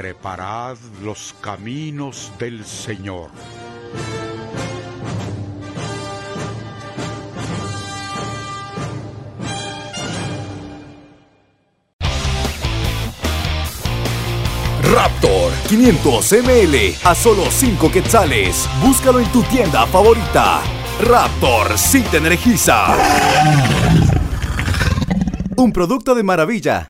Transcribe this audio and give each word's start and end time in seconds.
Preparad 0.00 0.76
los 1.02 1.34
caminos 1.40 2.30
del 2.38 2.64
Señor. 2.64 3.30
Raptor 14.84 15.52
500 15.68 16.32
ml 16.44 16.94
a 17.02 17.14
solo 17.16 17.42
5 17.50 17.90
quetzales. 17.90 18.68
Búscalo 18.80 19.18
en 19.18 19.26
tu 19.32 19.42
tienda 19.42 19.84
favorita. 19.88 20.60
Raptor 21.00 21.76
sí 21.76 22.02
te 22.02 22.18
energiza. 22.18 22.96
Un 25.56 25.72
producto 25.72 26.14
de 26.14 26.22
maravilla. 26.22 26.86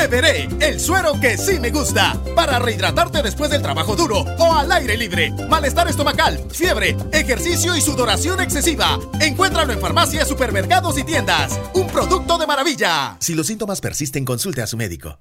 Beberé 0.00 0.48
el 0.62 0.80
suero 0.80 1.12
que 1.20 1.36
sí 1.36 1.60
me 1.60 1.70
gusta 1.70 2.18
para 2.34 2.58
rehidratarte 2.58 3.22
después 3.22 3.50
del 3.50 3.60
trabajo 3.60 3.96
duro 3.96 4.24
o 4.38 4.54
al 4.54 4.72
aire 4.72 4.96
libre. 4.96 5.30
Malestar 5.46 5.88
estomacal, 5.88 6.38
fiebre, 6.50 6.96
ejercicio 7.12 7.76
y 7.76 7.82
sudoración 7.82 8.40
excesiva. 8.40 8.98
Encuéntralo 9.20 9.74
en 9.74 9.78
farmacias, 9.78 10.26
supermercados 10.26 10.96
y 10.98 11.04
tiendas. 11.04 11.60
Un 11.74 11.86
producto 11.88 12.38
de 12.38 12.46
maravilla. 12.46 13.18
Si 13.20 13.34
los 13.34 13.46
síntomas 13.46 13.82
persisten, 13.82 14.24
consulte 14.24 14.62
a 14.62 14.66
su 14.66 14.78
médico. 14.78 15.18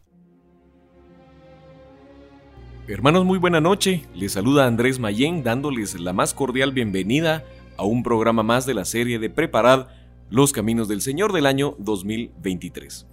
Hermanos, 2.88 3.26
muy 3.26 3.38
buena 3.38 3.60
noche. 3.60 4.06
Les 4.16 4.32
saluda 4.32 4.66
Andrés 4.66 4.98
Mayén 4.98 5.44
dándoles 5.44 6.00
la 6.00 6.14
más 6.14 6.34
cordial 6.34 6.72
bienvenida 6.72 7.44
a 7.76 7.84
un 7.84 8.02
programa 8.02 8.44
más 8.44 8.66
de 8.66 8.76
la 8.76 8.86
serie 8.86 9.20
de 9.20 9.30
Preparad 9.30 9.88
los 10.30 10.54
Caminos 10.54 10.88
del 10.88 11.02
Señor 11.02 11.34
del 11.34 11.48
año 11.48 11.76
2023. 11.80 13.09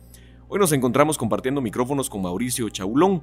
Hoy 0.48 0.60
nos 0.60 0.70
encontramos 0.70 1.18
compartiendo 1.18 1.60
micrófonos 1.60 2.08
con 2.08 2.22
Mauricio 2.22 2.68
Chaulón. 2.68 3.20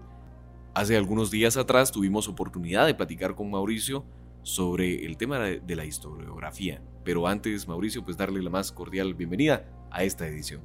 Hace 0.74 0.98
algunos 0.98 1.32
días 1.32 1.56
atrás 1.56 1.90
tuvimos 1.90 2.28
oportunidad 2.28 2.86
de 2.86 2.96
platicar 2.96 3.34
con 3.34 3.50
Mauricio 3.50 4.04
sobre 4.42 5.06
el 5.06 5.16
tema 5.16 5.40
de 5.40 5.76
la 5.78 5.86
historiografía. 5.86 6.82
Pero 7.06 7.26
antes, 7.26 7.66
Mauricio, 7.66 8.04
pues 8.04 8.18
darle 8.18 8.44
la 8.44 8.50
más 8.50 8.74
cordial 8.74 9.14
bienvenida 9.14 9.64
a 9.90 10.04
esta 10.04 10.28
edición. 10.28 10.64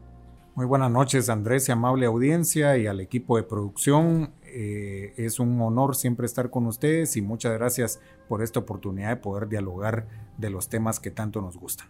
Muy 0.56 0.66
buenas 0.66 0.90
noches, 0.90 1.28
Andrés 1.28 1.68
y 1.68 1.72
amable 1.72 2.06
audiencia 2.06 2.76
y 2.76 2.88
al 2.88 2.98
equipo 2.98 3.36
de 3.36 3.44
producción. 3.44 4.32
Eh, 4.42 5.14
es 5.16 5.38
un 5.38 5.60
honor 5.60 5.94
siempre 5.94 6.26
estar 6.26 6.50
con 6.50 6.66
ustedes 6.66 7.16
y 7.16 7.22
muchas 7.22 7.52
gracias 7.52 8.00
por 8.28 8.42
esta 8.42 8.58
oportunidad 8.58 9.10
de 9.10 9.16
poder 9.16 9.48
dialogar 9.48 10.08
de 10.36 10.50
los 10.50 10.68
temas 10.68 10.98
que 10.98 11.12
tanto 11.12 11.40
nos 11.40 11.56
gustan. 11.56 11.86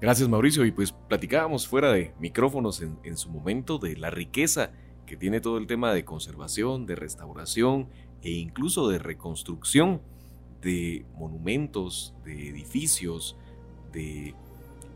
Gracias 0.00 0.28
Mauricio 0.28 0.64
y 0.64 0.70
pues 0.70 0.92
platicábamos 0.92 1.66
fuera 1.66 1.90
de 1.90 2.14
micrófonos 2.20 2.80
en, 2.82 3.00
en 3.02 3.16
su 3.16 3.30
momento 3.30 3.78
de 3.78 3.96
la 3.96 4.10
riqueza 4.10 4.70
que 5.06 5.16
tiene 5.16 5.40
todo 5.40 5.58
el 5.58 5.66
tema 5.66 5.92
de 5.92 6.04
conservación, 6.04 6.86
de 6.86 6.94
restauración 6.94 7.88
e 8.22 8.30
incluso 8.30 8.88
de 8.88 9.00
reconstrucción 9.00 10.00
de 10.62 11.04
monumentos, 11.16 12.14
de 12.24 12.48
edificios, 12.48 13.36
de 13.92 14.36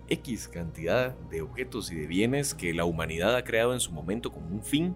X 0.09 0.47
cantidad 0.47 1.17
de 1.31 1.43
objetos 1.43 1.91
y 1.91 1.97
de 1.97 2.07
bienes 2.07 2.55
que 2.55 2.73
la 2.73 2.85
humanidad 2.85 3.35
ha 3.35 3.43
creado 3.43 3.73
en 3.73 3.81
su 3.81 3.91
momento 3.91 4.31
como 4.31 4.49
un 4.49 4.63
fin 4.63 4.95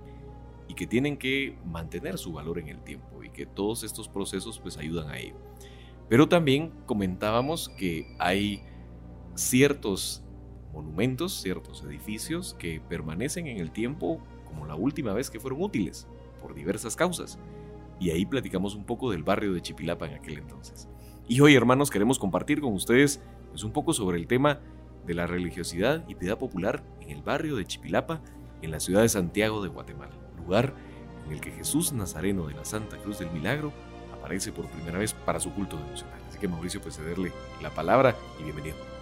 y 0.68 0.74
que 0.74 0.86
tienen 0.86 1.16
que 1.16 1.58
mantener 1.64 2.16
su 2.18 2.32
valor 2.32 2.60
en 2.60 2.68
el 2.68 2.78
tiempo 2.84 3.24
y 3.24 3.30
que 3.30 3.44
todos 3.44 3.82
estos 3.82 4.08
procesos 4.08 4.60
pues 4.60 4.76
ayudan 4.76 5.10
a 5.10 5.18
ello. 5.18 5.34
Pero 6.08 6.28
también 6.28 6.70
comentábamos 6.86 7.68
que 7.70 8.14
hay 8.20 8.62
ciertos 9.36 10.22
monumentos, 10.72 11.40
ciertos 11.40 11.82
edificios 11.84 12.54
que 12.58 12.80
permanecen 12.80 13.46
en 13.46 13.58
el 13.58 13.70
tiempo 13.70 14.20
como 14.44 14.66
la 14.66 14.74
última 14.74 15.12
vez 15.12 15.30
que 15.30 15.40
fueron 15.40 15.62
útiles, 15.62 16.06
por 16.40 16.54
diversas 16.54 16.96
causas. 16.96 17.38
Y 17.98 18.10
ahí 18.10 18.26
platicamos 18.26 18.74
un 18.74 18.84
poco 18.84 19.10
del 19.10 19.22
barrio 19.22 19.54
de 19.54 19.62
Chipilapa 19.62 20.06
en 20.06 20.14
aquel 20.14 20.38
entonces. 20.38 20.88
Y 21.28 21.40
hoy, 21.40 21.54
hermanos, 21.54 21.90
queremos 21.90 22.18
compartir 22.18 22.60
con 22.60 22.72
ustedes 22.72 23.20
pues, 23.50 23.64
un 23.64 23.72
poco 23.72 23.92
sobre 23.92 24.18
el 24.18 24.26
tema 24.26 24.60
de 25.06 25.14
la 25.14 25.26
religiosidad 25.26 26.04
y 26.08 26.14
piedad 26.14 26.38
popular 26.38 26.84
en 27.00 27.10
el 27.10 27.22
barrio 27.22 27.56
de 27.56 27.64
Chipilapa, 27.64 28.20
en 28.62 28.70
la 28.70 28.80
ciudad 28.80 29.02
de 29.02 29.08
Santiago 29.08 29.62
de 29.62 29.68
Guatemala, 29.68 30.14
lugar 30.36 30.74
en 31.26 31.32
el 31.32 31.40
que 31.40 31.52
Jesús 31.52 31.92
Nazareno 31.92 32.46
de 32.46 32.54
la 32.54 32.64
Santa 32.64 32.96
Cruz 32.98 33.18
del 33.18 33.30
Milagro 33.30 33.72
aparece 34.12 34.52
por 34.52 34.66
primera 34.66 34.98
vez 34.98 35.14
para 35.14 35.40
su 35.40 35.52
culto 35.52 35.76
devocional. 35.76 36.20
Así 36.28 36.38
que 36.38 36.48
Mauricio, 36.48 36.80
pues 36.80 36.96
cederle 36.96 37.32
la 37.62 37.70
palabra 37.70 38.16
y 38.40 38.44
bienvenido. 38.44 38.95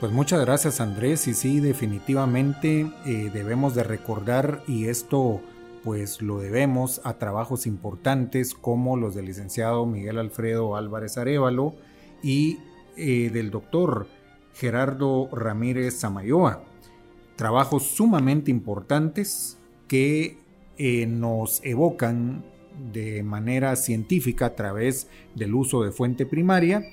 Pues 0.00 0.12
muchas 0.12 0.40
gracias 0.40 0.80
Andrés 0.80 1.28
y 1.28 1.34
sí, 1.34 1.60
definitivamente 1.60 2.90
eh, 3.04 3.30
debemos 3.34 3.74
de 3.74 3.84
recordar 3.84 4.62
y 4.66 4.86
esto 4.86 5.42
pues 5.84 6.22
lo 6.22 6.38
debemos 6.38 7.02
a 7.04 7.18
trabajos 7.18 7.66
importantes 7.66 8.54
como 8.54 8.96
los 8.96 9.14
del 9.14 9.26
licenciado 9.26 9.84
Miguel 9.84 10.16
Alfredo 10.16 10.74
Álvarez 10.74 11.18
Arevalo 11.18 11.74
y 12.22 12.60
eh, 12.96 13.28
del 13.30 13.50
doctor 13.50 14.06
Gerardo 14.54 15.28
Ramírez 15.32 16.00
Samayoa. 16.00 16.64
Trabajos 17.36 17.82
sumamente 17.82 18.50
importantes 18.50 19.58
que 19.86 20.38
eh, 20.78 21.06
nos 21.06 21.62
evocan 21.62 22.42
de 22.90 23.22
manera 23.22 23.76
científica 23.76 24.46
a 24.46 24.56
través 24.56 25.08
del 25.34 25.54
uso 25.54 25.82
de 25.82 25.92
fuente 25.92 26.24
primaria 26.24 26.86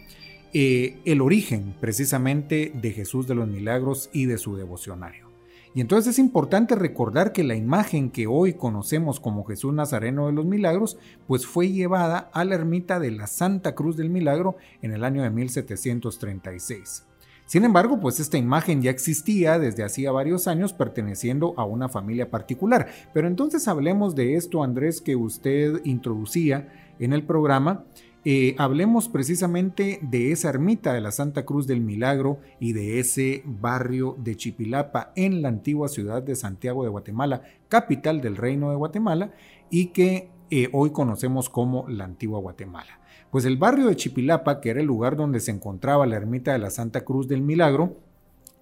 eh, 0.54 1.00
el 1.06 1.22
origen 1.22 1.76
precisamente 1.80 2.72
de 2.74 2.92
Jesús 2.92 3.28
de 3.28 3.36
los 3.36 3.48
Milagros 3.48 4.10
y 4.14 4.26
de 4.26 4.38
su 4.38 4.56
devocionario. 4.56 5.28
Y 5.74 5.82
entonces 5.82 6.14
es 6.14 6.20
importante 6.20 6.76
recordar 6.76 7.34
que 7.34 7.44
la 7.44 7.56
imagen 7.56 8.10
que 8.10 8.26
hoy 8.26 8.54
conocemos 8.54 9.20
como 9.20 9.44
Jesús 9.44 9.74
Nazareno 9.74 10.26
de 10.26 10.34
los 10.34 10.46
Milagros, 10.46 10.98
pues 11.28 11.46
fue 11.46 11.70
llevada 11.72 12.32
a 12.34 12.44
la 12.46 12.56
ermita 12.56 13.00
de 13.00 13.12
la 13.12 13.28
Santa 13.28 13.76
Cruz 13.76 13.96
del 13.96 14.10
Milagro 14.10 14.56
en 14.82 14.94
el 14.94 15.04
año 15.04 15.22
de 15.22 15.30
1736. 15.30 17.06
Sin 17.46 17.64
embargo, 17.64 18.00
pues 18.02 18.20
esta 18.20 18.38
imagen 18.38 18.82
ya 18.82 18.92
existía 18.92 19.58
desde 19.58 19.84
hacía 19.84 20.12
varios 20.12 20.48
años 20.50 20.74
perteneciendo 20.74 21.54
a 21.56 21.64
una 21.64 21.88
familia 21.88 22.30
particular. 22.30 22.88
Pero 23.14 23.28
entonces 23.28 23.70
hablemos 23.70 24.16
de 24.16 24.36
esto, 24.36 24.64
Andrés, 24.64 25.00
que 25.00 25.16
usted 25.16 25.80
introducía 25.86 26.68
en 27.00 27.14
el 27.14 27.24
programa. 27.24 27.86
Eh, 28.26 28.56
hablemos 28.58 29.08
precisamente 29.08 30.00
de 30.02 30.32
esa 30.32 30.50
ermita 30.50 30.94
de 30.94 31.02
la 31.02 31.12
Santa 31.12 31.46
Cruz 31.46 31.66
del 31.66 31.82
Milagro 31.82 32.40
y 32.60 32.74
de 32.74 33.00
ese 33.00 33.42
barrio 33.46 34.16
de 34.18 34.36
Chipilapa 34.36 35.14
en 35.16 35.42
la 35.42 35.48
antigua 35.48 35.88
ciudad 35.88 36.22
de 36.24 36.36
Santiago 36.36 36.84
de 36.84 36.90
Guatemala, 36.90 37.44
capital 37.70 38.20
del 38.20 38.36
Reino 38.36 38.70
de 38.70 38.76
Guatemala, 38.76 39.32
y 39.70 39.88
que 39.88 40.30
eh, 40.50 40.70
hoy 40.74 40.92
conocemos 40.92 41.50
como 41.50 41.88
la 41.88 42.06
antigua 42.06 42.40
Guatemala. 42.40 43.00
Pues 43.32 43.46
el 43.46 43.58
barrio 43.58 43.88
de 43.88 43.96
Chipilapa, 43.96 44.62
que 44.62 44.70
era 44.70 44.80
el 44.80 44.88
lugar 44.88 45.16
donde 45.16 45.40
se 45.40 45.52
encontraba 45.52 46.06
la 46.06 46.16
ermita 46.16 46.54
de 46.54 46.60
la 46.60 46.70
Santa 46.70 47.06
Cruz 47.06 47.28
del 47.28 47.42
Milagro, 47.42 47.98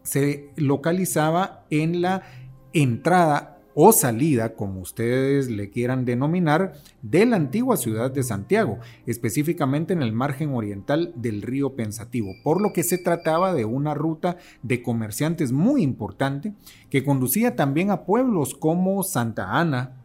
se 0.03 0.49
localizaba 0.55 1.65
en 1.69 2.01
la 2.01 2.23
entrada 2.73 3.54
o 3.75 3.91
salida, 3.91 4.55
como 4.55 4.79
ustedes 4.79 5.49
le 5.49 5.69
quieran 5.69 6.05
denominar, 6.05 6.73
de 7.03 7.25
la 7.25 7.35
antigua 7.35 7.77
ciudad 7.77 8.09
de 8.09 8.23
Santiago, 8.23 8.79
específicamente 9.05 9.93
en 9.93 10.01
el 10.01 10.13
margen 10.13 10.55
oriental 10.55 11.13
del 11.15 11.43
río 11.43 11.75
Pensativo, 11.75 12.33
por 12.43 12.61
lo 12.61 12.73
que 12.73 12.83
se 12.83 12.97
trataba 12.97 13.53
de 13.53 13.65
una 13.65 13.93
ruta 13.93 14.37
de 14.63 14.81
comerciantes 14.81 15.51
muy 15.51 15.83
importante 15.83 16.53
que 16.89 17.03
conducía 17.03 17.55
también 17.55 17.91
a 17.91 18.05
pueblos 18.05 18.55
como 18.55 19.03
Santa 19.03 19.59
Ana, 19.59 20.01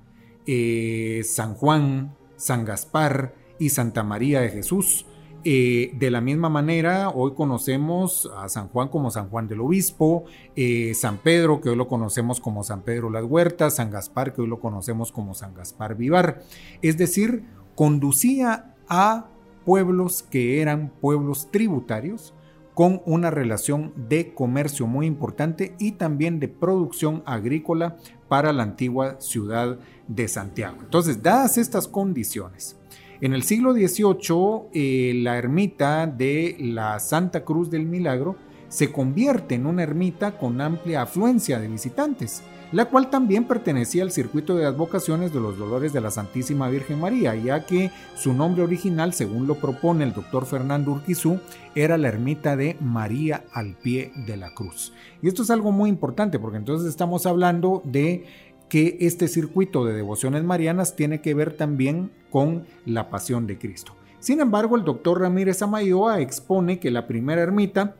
eh, 0.47 1.23
San 1.25 1.55
Juan, 1.55 2.15
San 2.37 2.65
Gaspar, 2.65 3.35
y 3.61 3.69
Santa 3.69 4.03
María 4.03 4.41
de 4.41 4.49
Jesús. 4.49 5.07
Eh, 5.43 5.93
de 5.99 6.11
la 6.11 6.21
misma 6.21 6.51
manera, 6.51 7.09
hoy 7.09 7.33
conocemos 7.33 8.31
a 8.37 8.49
San 8.51 8.69
Juan 8.69 8.89
como 8.89 9.11
San 9.11 9.31
Juan 9.31 9.49
del 9.49 9.61
Obispo, 9.61 10.25
eh, 10.55 10.93
San 10.95 11.17
Pedro, 11.17 11.61
que 11.61 11.71
hoy 11.71 11.77
lo 11.77 11.89
conocemos 11.89 12.41
como 12.41 12.63
San 12.63 12.83
Pedro 12.83 13.09
Las 13.09 13.25
Huertas, 13.25 13.77
San 13.77 13.91
Gaspar, 13.91 14.35
que 14.35 14.43
hoy 14.43 14.49
lo 14.49 14.61
conocemos 14.61 15.13
como 15.13 15.35
San 15.35 15.55
Gaspar 15.55 15.97
Vivar. 15.97 16.43
Es 16.83 16.99
decir, 16.99 17.45
conducía 17.75 18.75
a 18.87 19.29
pueblos 19.65 20.23
que 20.23 20.61
eran 20.61 20.93
pueblos 21.01 21.51
tributarios 21.51 22.35
con 22.75 23.03
una 23.05 23.31
relación 23.31 23.93
de 24.09 24.33
comercio 24.35 24.87
muy 24.87 25.07
importante 25.07 25.75
y 25.79 25.93
también 25.93 26.41
de 26.41 26.49
producción 26.49 27.23
agrícola 27.27 27.97
para 28.29 28.53
la 28.53 28.63
antigua 28.63 29.21
ciudad 29.21 29.79
de 30.09 30.29
Santiago. 30.29 30.79
Entonces, 30.81 31.23
dadas 31.23 31.59
estas 31.59 31.89
condiciones, 31.89 32.80
En 33.23 33.35
el 33.35 33.43
siglo 33.43 33.75
XVIII, 33.75 34.71
eh, 34.73 35.13
la 35.17 35.37
ermita 35.37 36.07
de 36.07 36.57
la 36.59 36.99
Santa 37.01 37.45
Cruz 37.45 37.71
del 37.71 37.85
Milagro 37.85 38.37
se 38.69 38.91
convierte 38.91 39.57
en 39.57 39.67
una 39.67 39.83
ermita 39.83 40.39
con 40.39 40.59
amplia 40.63 41.03
afluencia 41.03 41.61
de 41.61 41.69
visitantes, 41.69 42.43
la 42.73 42.87
cual 42.87 43.11
también 43.11 43.45
pertenecía 43.45 44.05
al 44.05 44.11
circuito 44.11 44.57
de 44.57 44.65
advocaciones 44.65 45.35
de 45.35 45.41
los 45.41 45.59
dolores 45.59 45.93
de 45.93 46.01
la 46.01 46.11
Santísima 46.11 46.71
Virgen 46.71 46.99
María, 46.99 47.35
ya 47.35 47.67
que 47.67 47.91
su 48.17 48.33
nombre 48.33 48.63
original, 48.63 49.13
según 49.13 49.47
lo 49.47 49.57
propone 49.57 50.05
el 50.05 50.15
doctor 50.15 50.47
Fernando 50.47 50.93
Urquizú, 50.93 51.41
era 51.75 51.99
la 51.99 52.09
ermita 52.09 52.57
de 52.57 52.79
María 52.81 53.45
al 53.53 53.75
pie 53.75 54.13
de 54.27 54.39
la 54.39 54.55
cruz. 54.55 54.95
Y 55.21 55.29
esto 55.29 55.43
es 55.43 55.51
algo 55.51 55.73
muy 55.73 55.91
importante 55.91 56.39
porque 56.39 56.57
entonces 56.57 56.89
estamos 56.89 57.27
hablando 57.27 57.83
de 57.85 58.25
que 58.71 58.97
este 59.01 59.29
circuito 59.29 59.85
de 59.85 59.93
devociones 59.93 60.45
marianas 60.45 60.97
tiene 60.97 61.21
que 61.21 61.35
ver 61.35 61.55
también 61.57 62.11
con 62.31 62.65
la 62.87 63.11
pasión 63.11 63.47
de 63.47 63.59
Cristo. 63.59 63.95
Sin 64.21 64.41
embargo, 64.41 64.77
el 64.77 64.85
doctor 64.85 65.21
Ramírez 65.21 65.61
Amayoa 65.61 66.21
expone 66.21 66.79
que 66.79 66.91
la 66.91 67.07
primera 67.07 67.43
ermita 67.43 67.97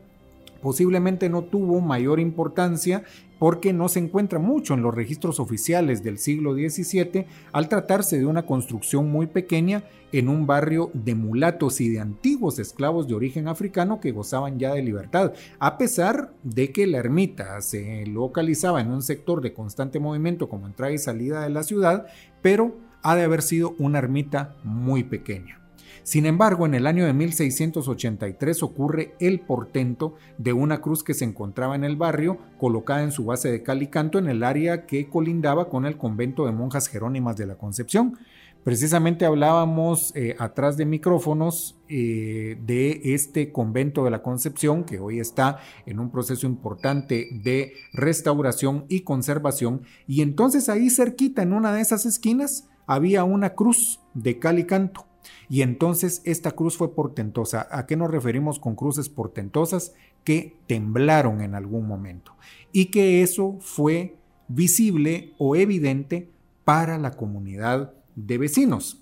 posiblemente 0.61 1.29
no 1.29 1.43
tuvo 1.43 1.81
mayor 1.81 2.19
importancia 2.19 3.03
porque 3.41 3.73
no 3.73 3.89
se 3.89 3.97
encuentra 3.97 4.37
mucho 4.37 4.75
en 4.75 4.83
los 4.83 4.93
registros 4.93 5.39
oficiales 5.39 6.03
del 6.03 6.19
siglo 6.19 6.53
XVII 6.53 7.25
al 7.51 7.69
tratarse 7.69 8.19
de 8.19 8.27
una 8.27 8.45
construcción 8.45 9.09
muy 9.09 9.25
pequeña 9.25 9.83
en 10.11 10.29
un 10.29 10.45
barrio 10.45 10.91
de 10.93 11.15
mulatos 11.15 11.81
y 11.81 11.89
de 11.89 12.01
antiguos 12.01 12.59
esclavos 12.59 13.07
de 13.07 13.15
origen 13.15 13.47
africano 13.47 13.99
que 13.99 14.11
gozaban 14.11 14.59
ya 14.59 14.75
de 14.75 14.83
libertad, 14.83 15.33
a 15.57 15.79
pesar 15.79 16.31
de 16.43 16.71
que 16.71 16.85
la 16.85 16.99
ermita 16.99 17.59
se 17.61 18.05
localizaba 18.05 18.79
en 18.79 18.91
un 18.91 19.01
sector 19.01 19.41
de 19.41 19.53
constante 19.53 19.99
movimiento 19.99 20.47
como 20.47 20.67
entrada 20.67 20.93
y 20.93 20.99
salida 20.99 21.41
de 21.41 21.49
la 21.49 21.63
ciudad, 21.63 22.05
pero 22.43 22.77
ha 23.01 23.15
de 23.15 23.23
haber 23.23 23.41
sido 23.41 23.73
una 23.79 23.97
ermita 23.97 24.55
muy 24.63 25.03
pequeña. 25.03 25.60
Sin 26.03 26.25
embargo, 26.25 26.65
en 26.65 26.73
el 26.73 26.87
año 26.87 27.05
de 27.05 27.13
1683 27.13 28.63
ocurre 28.63 29.13
el 29.19 29.39
portento 29.39 30.15
de 30.37 30.51
una 30.51 30.81
cruz 30.81 31.03
que 31.03 31.13
se 31.13 31.25
encontraba 31.25 31.75
en 31.75 31.83
el 31.83 31.95
barrio, 31.95 32.39
colocada 32.59 33.03
en 33.03 33.11
su 33.11 33.25
base 33.25 33.51
de 33.51 33.61
cal 33.61 33.83
y 33.83 33.87
canto 33.87 34.17
en 34.17 34.27
el 34.27 34.43
área 34.43 34.87
que 34.87 35.07
colindaba 35.09 35.69
con 35.69 35.85
el 35.85 35.97
convento 35.97 36.45
de 36.45 36.53
monjas 36.53 36.87
jerónimas 36.87 37.37
de 37.37 37.45
la 37.45 37.55
Concepción. 37.55 38.17
Precisamente 38.63 39.25
hablábamos 39.25 40.15
eh, 40.15 40.35
atrás 40.37 40.77
de 40.77 40.85
micrófonos 40.85 41.79
eh, 41.89 42.57
de 42.63 43.01
este 43.03 43.51
convento 43.51 44.03
de 44.03 44.11
la 44.11 44.21
Concepción 44.21 44.83
que 44.83 44.99
hoy 44.99 45.19
está 45.19 45.59
en 45.87 45.99
un 45.99 46.11
proceso 46.11 46.45
importante 46.45 47.27
de 47.43 47.73
restauración 47.91 48.85
y 48.87 49.01
conservación 49.01 49.81
y 50.07 50.21
entonces 50.21 50.69
ahí 50.69 50.91
cerquita 50.91 51.41
en 51.41 51.53
una 51.53 51.73
de 51.73 51.81
esas 51.81 52.05
esquinas 52.05 52.67
había 52.85 53.23
una 53.23 53.55
cruz 53.55 53.99
de 54.13 54.37
cal 54.37 54.59
y 54.59 54.65
canto 54.65 55.07
y 55.49 55.61
entonces 55.61 56.21
esta 56.25 56.51
cruz 56.51 56.77
fue 56.77 56.95
portentosa. 56.95 57.67
¿A 57.71 57.85
qué 57.85 57.95
nos 57.95 58.11
referimos 58.11 58.59
con 58.59 58.75
cruces 58.75 59.09
portentosas? 59.09 59.93
Que 60.23 60.55
temblaron 60.67 61.41
en 61.41 61.55
algún 61.55 61.87
momento 61.87 62.35
y 62.71 62.85
que 62.85 63.21
eso 63.21 63.57
fue 63.59 64.15
visible 64.47 65.33
o 65.37 65.55
evidente 65.55 66.29
para 66.63 66.97
la 66.97 67.11
comunidad 67.11 67.93
de 68.15 68.37
vecinos. 68.37 69.01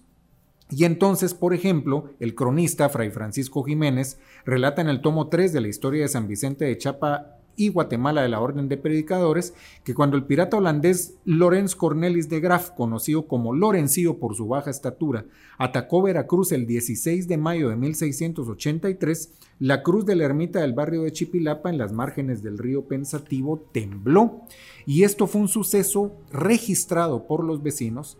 Y 0.71 0.85
entonces, 0.85 1.33
por 1.33 1.53
ejemplo, 1.53 2.11
el 2.19 2.35
cronista 2.35 2.89
Fray 2.89 3.09
Francisco 3.09 3.63
Jiménez 3.63 4.19
relata 4.45 4.81
en 4.81 4.87
el 4.87 5.01
tomo 5.01 5.27
3 5.27 5.51
de 5.51 5.61
la 5.61 5.67
historia 5.67 6.03
de 6.03 6.07
San 6.09 6.27
Vicente 6.27 6.65
de 6.65 6.77
Chapa 6.77 7.38
y 7.59 7.67
Guatemala 7.67 8.21
de 8.21 8.29
la 8.29 8.39
Orden 8.39 8.69
de 8.69 8.77
Predicadores, 8.77 9.53
que 9.83 9.93
cuando 9.93 10.15
el 10.15 10.23
pirata 10.23 10.55
holandés 10.55 11.15
Lorenz 11.25 11.75
Cornelis 11.75 12.29
de 12.29 12.39
Graaf, 12.39 12.71
conocido 12.71 13.27
como 13.27 13.53
Lorencillo 13.53 14.17
por 14.17 14.33
su 14.33 14.47
baja 14.47 14.71
estatura, 14.71 15.25
atacó 15.57 16.01
Veracruz 16.01 16.53
el 16.53 16.65
16 16.65 17.27
de 17.27 17.37
mayo 17.37 17.67
de 17.67 17.75
1683, 17.75 19.33
la 19.59 19.83
cruz 19.83 20.05
de 20.05 20.15
la 20.15 20.23
ermita 20.23 20.61
del 20.61 20.71
barrio 20.71 21.03
de 21.03 21.11
Chipilapa 21.11 21.69
en 21.69 21.77
las 21.77 21.91
márgenes 21.91 22.41
del 22.41 22.57
río 22.57 22.87
Pensativo 22.87 23.59
tembló. 23.73 24.43
Y 24.85 25.03
esto 25.03 25.27
fue 25.27 25.41
un 25.41 25.49
suceso 25.49 26.15
registrado 26.31 27.27
por 27.27 27.43
los 27.43 27.61
vecinos, 27.61 28.17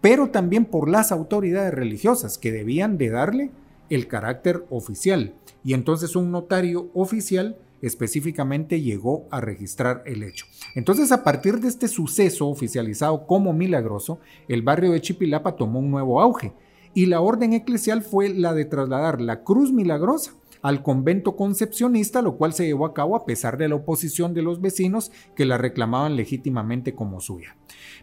pero 0.00 0.30
también 0.30 0.64
por 0.64 0.88
las 0.88 1.12
autoridades 1.12 1.74
religiosas 1.74 2.38
que 2.38 2.50
debían 2.50 2.96
de 2.96 3.10
darle 3.10 3.50
el 3.90 4.06
carácter 4.06 4.64
oficial. 4.70 5.34
Y 5.62 5.74
entonces 5.74 6.16
un 6.16 6.30
notario 6.30 6.88
oficial 6.94 7.58
específicamente 7.82 8.80
llegó 8.80 9.26
a 9.30 9.40
registrar 9.40 10.02
el 10.06 10.22
hecho. 10.22 10.46
Entonces, 10.74 11.12
a 11.12 11.24
partir 11.24 11.60
de 11.60 11.68
este 11.68 11.88
suceso 11.88 12.48
oficializado 12.48 13.26
como 13.26 13.52
milagroso, 13.52 14.20
el 14.48 14.62
barrio 14.62 14.92
de 14.92 15.00
Chipilapa 15.00 15.56
tomó 15.56 15.78
un 15.78 15.90
nuevo 15.90 16.20
auge 16.20 16.52
y 16.94 17.06
la 17.06 17.20
orden 17.20 17.52
eclesial 17.52 18.02
fue 18.02 18.28
la 18.30 18.54
de 18.54 18.64
trasladar 18.64 19.20
la 19.20 19.42
cruz 19.44 19.72
milagrosa 19.72 20.32
al 20.62 20.82
convento 20.82 21.36
concepcionista, 21.36 22.22
lo 22.22 22.36
cual 22.36 22.52
se 22.52 22.66
llevó 22.66 22.84
a 22.84 22.94
cabo 22.94 23.16
a 23.16 23.24
pesar 23.24 23.56
de 23.56 23.68
la 23.68 23.76
oposición 23.76 24.34
de 24.34 24.42
los 24.42 24.60
vecinos 24.60 25.10
que 25.34 25.46
la 25.46 25.56
reclamaban 25.56 26.16
legítimamente 26.16 26.94
como 26.94 27.20
suya. 27.20 27.56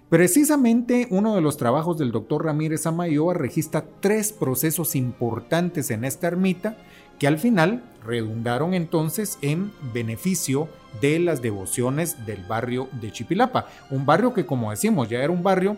Precisamente 0.09 1.07
uno 1.11 1.35
de 1.35 1.41
los 1.41 1.57
trabajos 1.57 1.97
del 1.97 2.11
doctor 2.11 2.45
Ramírez 2.45 2.87
Amayoa 2.87 3.33
registra 3.33 3.85
tres 3.99 4.31
procesos 4.31 4.95
importantes 4.95 5.91
en 5.91 6.05
esta 6.05 6.27
ermita 6.27 6.77
que 7.19 7.27
al 7.27 7.37
final 7.37 7.83
redundaron 8.05 8.73
entonces 8.73 9.37
en 9.41 9.71
beneficio 9.93 10.69
de 11.01 11.19
las 11.19 11.41
devociones 11.41 12.25
del 12.25 12.43
barrio 12.45 12.89
de 13.01 13.11
Chipilapa. 13.11 13.67
Un 13.89 14.05
barrio 14.05 14.33
que, 14.33 14.45
como 14.45 14.71
decimos, 14.71 15.09
ya 15.09 15.21
era 15.23 15.31
un 15.31 15.43
barrio 15.43 15.77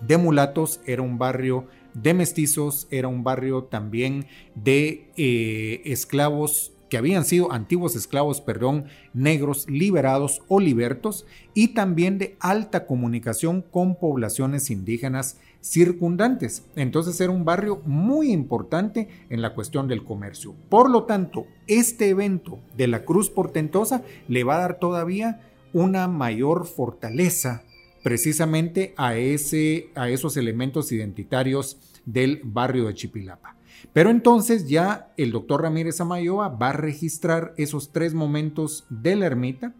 de 0.00 0.16
mulatos, 0.18 0.80
era 0.86 1.02
un 1.02 1.18
barrio 1.18 1.66
de 1.94 2.14
mestizos, 2.14 2.86
era 2.90 3.08
un 3.08 3.24
barrio 3.24 3.64
también 3.64 4.26
de 4.54 5.08
eh, 5.16 5.82
esclavos 5.86 6.72
que 6.88 6.96
habían 6.96 7.24
sido 7.24 7.50
antiguos 7.52 7.96
esclavos, 7.96 8.40
perdón, 8.40 8.84
negros 9.12 9.68
liberados 9.68 10.42
o 10.46 10.60
libertos, 10.60 11.26
y 11.54 11.68
también 11.68 12.18
de 12.18 12.36
alta 12.38 12.86
comunicación 12.86 13.62
con 13.62 13.96
poblaciones 13.96 14.70
indígenas 14.70 15.38
circundantes. 15.66 16.64
Entonces 16.76 17.20
era 17.20 17.32
un 17.32 17.44
barrio 17.44 17.82
muy 17.84 18.30
importante 18.30 19.08
en 19.30 19.42
la 19.42 19.54
cuestión 19.54 19.88
del 19.88 20.04
comercio. 20.04 20.54
Por 20.68 20.90
lo 20.90 21.04
tanto, 21.04 21.46
este 21.66 22.08
evento 22.08 22.60
de 22.76 22.86
la 22.86 23.04
Cruz 23.04 23.30
Portentosa 23.30 24.02
le 24.28 24.44
va 24.44 24.56
a 24.56 24.60
dar 24.60 24.78
todavía 24.78 25.40
una 25.72 26.06
mayor 26.06 26.66
fortaleza 26.66 27.64
precisamente 28.04 28.94
a, 28.96 29.16
ese, 29.16 29.90
a 29.96 30.08
esos 30.08 30.36
elementos 30.36 30.92
identitarios 30.92 31.78
del 32.04 32.40
barrio 32.44 32.86
de 32.86 32.94
Chipilapa. 32.94 33.56
Pero 33.92 34.10
entonces 34.10 34.68
ya 34.68 35.12
el 35.16 35.32
doctor 35.32 35.62
Ramírez 35.62 36.00
Amayoa 36.00 36.48
va 36.48 36.70
a 36.70 36.74
registrar 36.74 37.52
esos 37.56 37.92
tres 37.92 38.14
momentos 38.14 38.84
de 38.88 39.16
la 39.16 39.26
ermita, 39.26 39.74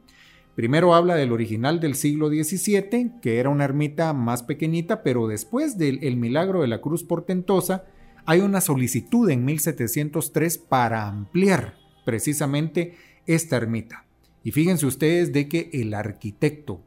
Primero 0.57 0.95
habla 0.95 1.17
del 1.17 1.33
original 1.33 1.81
del 1.81 1.95
siglo 1.95 2.31
XVII, 2.31 3.21
que 3.21 3.39
era 3.39 3.51
una 3.51 3.65
ermita 3.65 4.15
más 4.15 4.43
pequeñita, 4.43 5.03
pero 5.03 5.29
después 5.29 5.77
del 5.77 6.17
milagro 6.17 6.63
de 6.63 6.67
la 6.67 6.81
cruz 6.81 7.05
portentosa, 7.05 7.85
hay 8.25 8.41
una 8.41 8.63
solicitud 8.63 9.29
en 9.29 9.45
1703 9.45 10.57
para 10.57 11.09
ampliar 11.09 11.75
precisamente 12.07 12.95
esta 13.27 13.59
ermita. 13.59 14.07
Y 14.43 14.53
fíjense 14.53 14.87
ustedes 14.87 15.35
de 15.35 15.47
que 15.47 15.69
el 15.75 15.93
arquitecto 15.93 16.81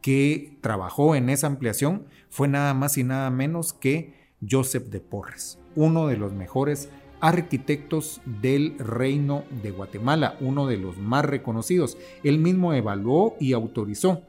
que 0.00 0.58
trabajó 0.60 1.14
en 1.14 1.30
esa 1.30 1.46
ampliación 1.46 2.06
fue 2.28 2.48
nada 2.48 2.74
más 2.74 2.98
y 2.98 3.04
nada 3.04 3.30
menos 3.30 3.72
que 3.72 4.14
Joseph 4.50 4.88
de 4.88 4.98
Porres, 4.98 5.60
uno 5.76 6.08
de 6.08 6.16
los 6.16 6.32
mejores 6.32 6.88
arquitectos 7.22 8.20
del 8.42 8.76
Reino 8.78 9.44
de 9.62 9.70
Guatemala, 9.70 10.36
uno 10.40 10.66
de 10.66 10.76
los 10.76 10.98
más 10.98 11.24
reconocidos. 11.24 11.96
Él 12.24 12.38
mismo 12.38 12.74
evaluó 12.74 13.36
y 13.38 13.52
autorizó. 13.52 14.22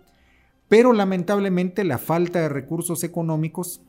Pero 0.70 0.94
lamentablemente 0.94 1.84
la 1.84 1.98
falta 1.98 2.40
de 2.40 2.50
recursos 2.50 3.04
económicos 3.04 3.82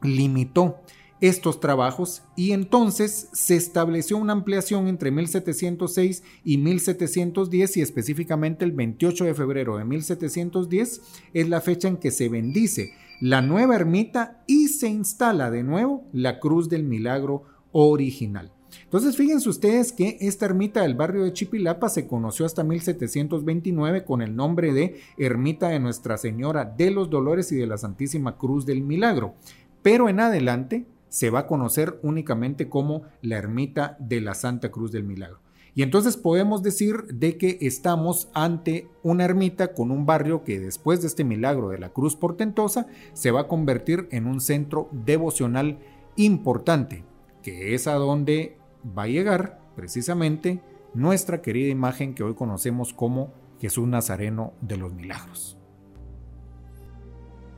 limitó 0.00 0.76
estos 1.20 1.60
trabajos 1.60 2.22
y 2.36 2.52
entonces 2.52 3.30
se 3.32 3.56
estableció 3.56 4.16
una 4.16 4.34
ampliación 4.34 4.86
entre 4.86 5.10
1706 5.10 6.22
y 6.44 6.58
1710 6.58 7.76
y 7.78 7.80
específicamente 7.80 8.64
el 8.64 8.72
28 8.72 9.24
de 9.24 9.34
febrero 9.34 9.78
de 9.78 9.84
1710 9.84 11.00
es 11.32 11.48
la 11.48 11.60
fecha 11.62 11.88
en 11.88 11.96
que 11.96 12.10
se 12.10 12.28
bendice 12.28 12.92
la 13.20 13.40
nueva 13.40 13.76
ermita 13.76 14.42
y 14.46 14.68
se 14.68 14.88
instala 14.88 15.50
de 15.50 15.62
nuevo 15.62 16.04
la 16.12 16.38
Cruz 16.38 16.68
del 16.68 16.84
Milagro 16.84 17.44
original. 17.76 18.50
Entonces 18.84 19.16
fíjense 19.16 19.48
ustedes 19.48 19.92
que 19.92 20.16
esta 20.20 20.46
ermita 20.46 20.82
del 20.82 20.94
barrio 20.94 21.24
de 21.24 21.32
Chipilapa 21.32 21.88
se 21.88 22.06
conoció 22.06 22.46
hasta 22.46 22.64
1729 22.64 24.04
con 24.04 24.22
el 24.22 24.34
nombre 24.34 24.72
de 24.72 25.00
Ermita 25.18 25.68
de 25.68 25.80
Nuestra 25.80 26.16
Señora 26.16 26.64
de 26.64 26.90
los 26.90 27.10
Dolores 27.10 27.52
y 27.52 27.56
de 27.56 27.66
la 27.66 27.78
Santísima 27.78 28.38
Cruz 28.38 28.64
del 28.64 28.82
Milagro, 28.82 29.34
pero 29.82 30.08
en 30.08 30.20
adelante 30.20 30.86
se 31.08 31.30
va 31.30 31.40
a 31.40 31.46
conocer 31.46 31.98
únicamente 32.02 32.68
como 32.68 33.02
la 33.22 33.36
Ermita 33.36 33.96
de 34.00 34.20
la 34.20 34.34
Santa 34.34 34.70
Cruz 34.70 34.90
del 34.90 35.04
Milagro. 35.04 35.40
Y 35.74 35.82
entonces 35.82 36.16
podemos 36.16 36.62
decir 36.62 37.04
de 37.12 37.36
que 37.36 37.58
estamos 37.60 38.30
ante 38.32 38.88
una 39.02 39.26
ermita 39.26 39.74
con 39.74 39.90
un 39.90 40.06
barrio 40.06 40.42
que 40.42 40.58
después 40.58 41.02
de 41.02 41.08
este 41.08 41.22
milagro 41.22 41.68
de 41.68 41.76
la 41.76 41.90
Cruz 41.90 42.16
Portentosa 42.16 42.86
se 43.12 43.30
va 43.30 43.42
a 43.42 43.48
convertir 43.48 44.08
en 44.10 44.26
un 44.26 44.40
centro 44.40 44.88
devocional 44.90 45.78
importante, 46.16 47.04
que 47.46 47.76
es 47.76 47.86
a 47.86 47.94
donde 47.94 48.58
va 48.84 49.04
a 49.04 49.06
llegar 49.06 49.60
precisamente 49.76 50.60
nuestra 50.94 51.42
querida 51.42 51.68
imagen 51.68 52.12
que 52.12 52.24
hoy 52.24 52.34
conocemos 52.34 52.92
como 52.92 53.32
Jesús 53.60 53.86
Nazareno 53.86 54.52
de 54.60 54.76
los 54.76 54.92
Milagros. 54.92 55.56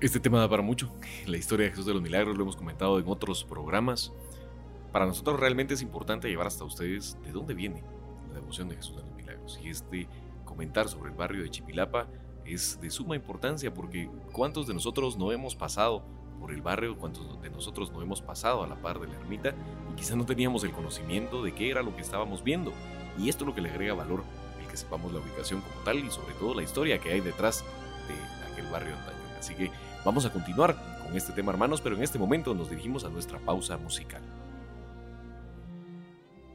Este 0.03 0.21
tema 0.21 0.41
da 0.41 0.51
para 0.51 0.61
mucho. 0.61 0.93
La 1.27 1.39
historia 1.39 1.65
de 1.65 1.71
Jesús 1.71 1.87
de 1.87 1.95
los 1.95 2.03
Milagros 2.03 2.37
lo 2.37 2.43
hemos 2.43 2.55
comentado 2.55 2.99
en 2.99 3.09
otros 3.09 3.45
programas. 3.45 4.13
Para 4.93 5.07
nosotros 5.07 5.41
realmente 5.41 5.73
es 5.73 5.81
importante 5.81 6.29
llevar 6.29 6.49
hasta 6.49 6.65
ustedes 6.65 7.17
de 7.25 7.33
dónde 7.33 7.55
viene 7.55 7.83
la 8.29 8.41
devoción 8.41 8.69
de 8.69 8.77
Jesús 8.77 8.97
de 8.97 9.05
los 9.05 9.15
Milagros. 9.15 9.59
Y 9.65 9.71
este 9.71 10.07
comentar 10.45 10.87
sobre 10.91 11.13
el 11.13 11.17
barrio 11.17 11.43
de 11.43 11.49
Chipilapa 11.49 12.09
es 12.45 12.79
de 12.79 12.91
suma 12.91 13.17
importancia 13.17 13.73
porque 13.73 14.11
¿cuántos 14.33 14.67
de 14.67 14.75
nosotros 14.75 15.17
no 15.17 15.33
hemos 15.33 15.57
pasado 15.57 16.05
por 16.39 16.53
el 16.53 16.63
barrio, 16.63 16.97
cuántos 16.97 17.41
de 17.43 17.51
nosotros 17.51 17.93
no 17.93 18.03
hemos 18.03 18.23
pasado 18.23 18.63
a 18.63 18.67
la 18.67 18.77
par 18.77 19.01
de 19.01 19.09
la 19.09 19.15
ermita 19.15 19.55
y 19.93 19.97
quizás 19.97 20.17
no 20.17 20.27
teníamos 20.27 20.65
el 20.65 20.73
conocimiento 20.73 21.43
de 21.43 21.53
qué 21.53 21.71
era 21.71 21.83
lo 21.83 21.95
que 21.95 22.03
estábamos 22.03 22.43
viendo? 22.43 22.73
Y 23.19 23.29
esto 23.29 23.45
es 23.45 23.49
lo 23.49 23.55
que 23.55 23.61
le 23.61 23.71
agrega 23.71 23.95
valor, 23.95 24.25
el 24.61 24.69
que 24.69 24.77
sepamos 24.77 25.13
la 25.13 25.21
ubicación 25.21 25.61
como 25.61 25.85
tal 25.85 25.99
y 25.99 26.11
sobre 26.11 26.35
todo 26.35 26.55
la 26.55 26.63
historia 26.63 26.99
que 26.99 27.13
hay 27.13 27.21
detrás 27.21 27.65
de 28.07 28.53
aquel 28.53 28.71
barrio 28.71 28.95
antaño. 28.97 29.19
Así 29.39 29.55
que 29.55 29.71
vamos 30.05 30.25
a 30.25 30.33
continuar 30.33 30.77
con 31.05 31.17
este 31.17 31.33
tema 31.33 31.53
hermanos, 31.53 31.81
pero 31.81 31.97
en 31.97 32.03
este 32.03 32.19
momento 32.19 32.55
nos 32.55 32.71
dirigimos 32.71 33.05
a 33.05 33.09
nuestra 33.09 33.39
pausa 33.39 33.77
musical. 33.79 34.23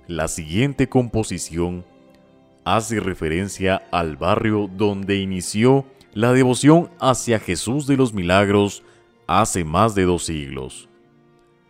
La 0.08 0.28
siguiente 0.28 0.90
composición 0.90 1.86
hace 2.66 3.00
referencia 3.00 3.84
al 3.92 4.18
barrio 4.18 4.70
donde 4.72 5.18
inició 5.18 5.86
la 6.14 6.32
devoción 6.34 6.90
hacia 7.00 7.40
Jesús 7.40 7.88
de 7.88 7.98
los 7.98 8.14
Milagros 8.14 8.84
hace 9.28 9.64
más 9.64 9.96
de 9.96 10.04
dos 10.04 10.26
siglos. 10.26 10.90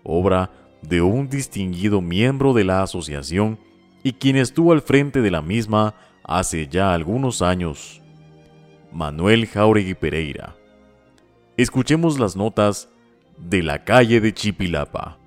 Obra 0.04 0.52
de 0.82 1.02
un 1.02 1.30
distinguido 1.30 2.02
miembro 2.02 2.54
de 2.54 2.64
la 2.64 2.84
asociación 2.84 3.60
y 4.04 4.14
quien 4.14 4.36
estuvo 4.36 4.74
al 4.74 4.82
frente 4.82 5.22
de 5.22 5.32
la 5.32 5.42
misma 5.42 5.96
hace 6.24 6.68
ya 6.68 6.94
algunos 6.94 7.42
años, 7.42 8.02
Manuel 8.92 9.48
Jauregui 9.48 9.94
Pereira. 9.94 10.56
Escuchemos 11.58 12.20
las 12.20 12.36
notas 12.36 12.90
de 13.38 13.64
la 13.64 13.84
calle 13.84 14.20
de 14.20 14.34
Chipilapa. 14.34 15.18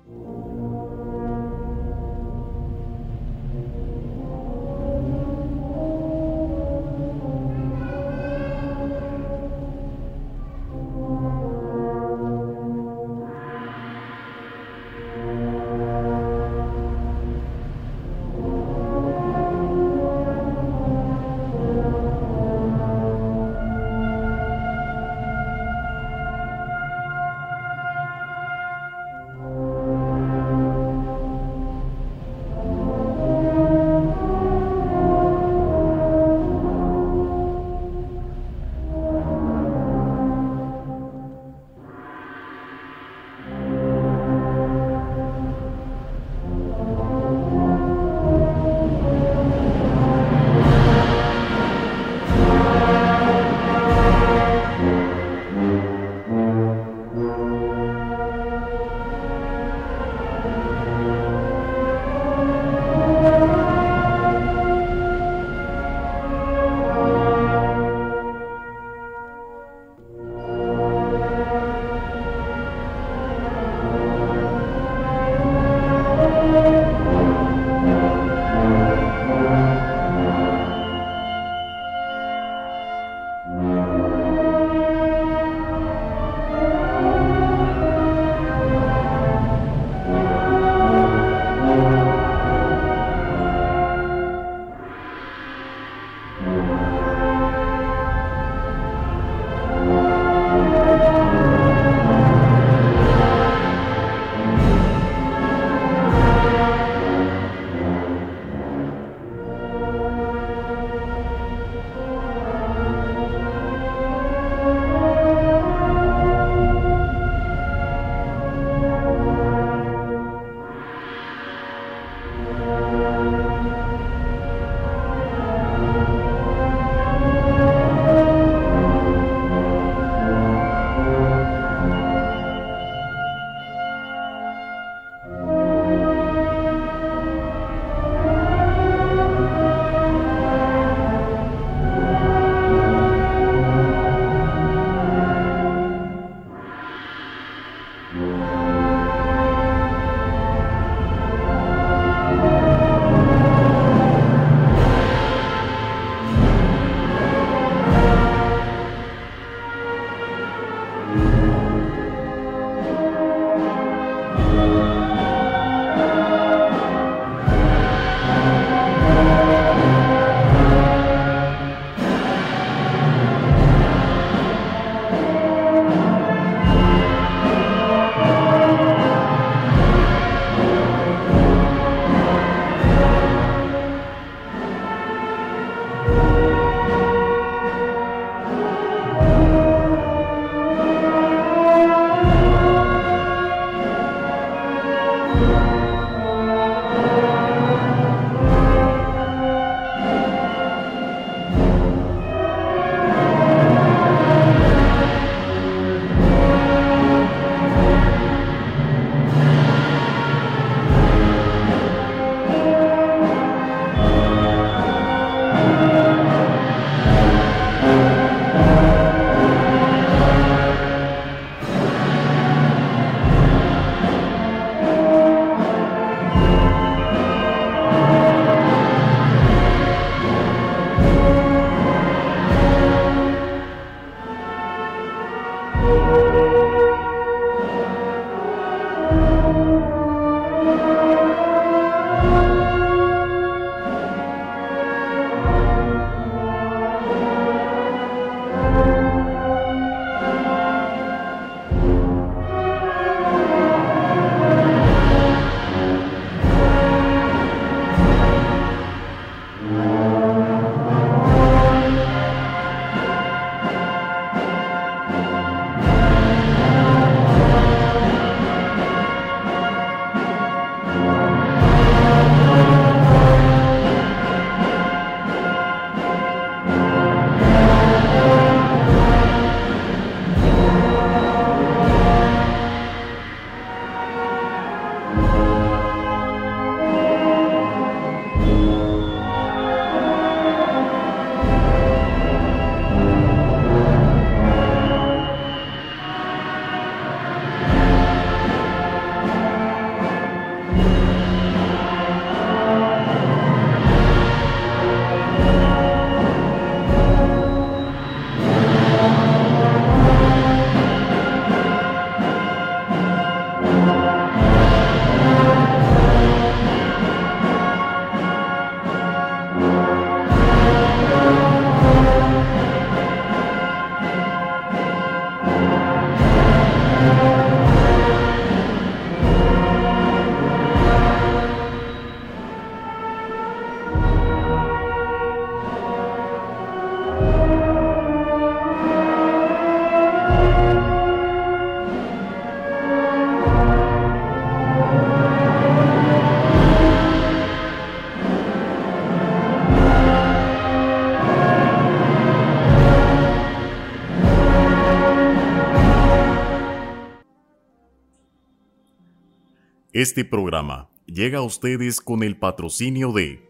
Este 359.99 360.23
programa 360.23 360.91
llega 361.07 361.39
a 361.39 361.41
ustedes 361.41 362.01
con 362.01 362.21
el 362.21 362.37
patrocinio 362.37 363.11
de 363.13 363.49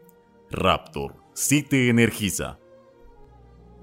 Raptor, 0.50 1.18
si 1.34 1.68
energiza. 1.70 2.58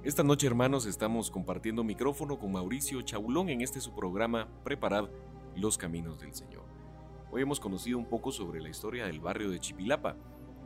Esta 0.03 0.23
noche, 0.23 0.47
hermanos, 0.47 0.87
estamos 0.87 1.31
compartiendo 1.31 1.85
micrófono 1.85 2.39
con 2.39 2.53
Mauricio 2.53 3.03
Chaulón 3.03 3.51
en 3.51 3.61
este 3.61 3.83
su 3.83 3.95
programa 3.95 4.49
Preparad 4.65 5.11
los 5.55 5.77
Caminos 5.77 6.21
del 6.21 6.33
Señor. 6.33 6.65
Hoy 7.31 7.43
hemos 7.43 7.61
conocido 7.61 7.99
un 7.99 8.07
poco 8.07 8.33
sobre 8.33 8.63
la 8.63 8.71
historia 8.71 9.05
del 9.05 9.21
barrio 9.21 9.51
de 9.51 9.61
Chipilapa, 9.61 10.17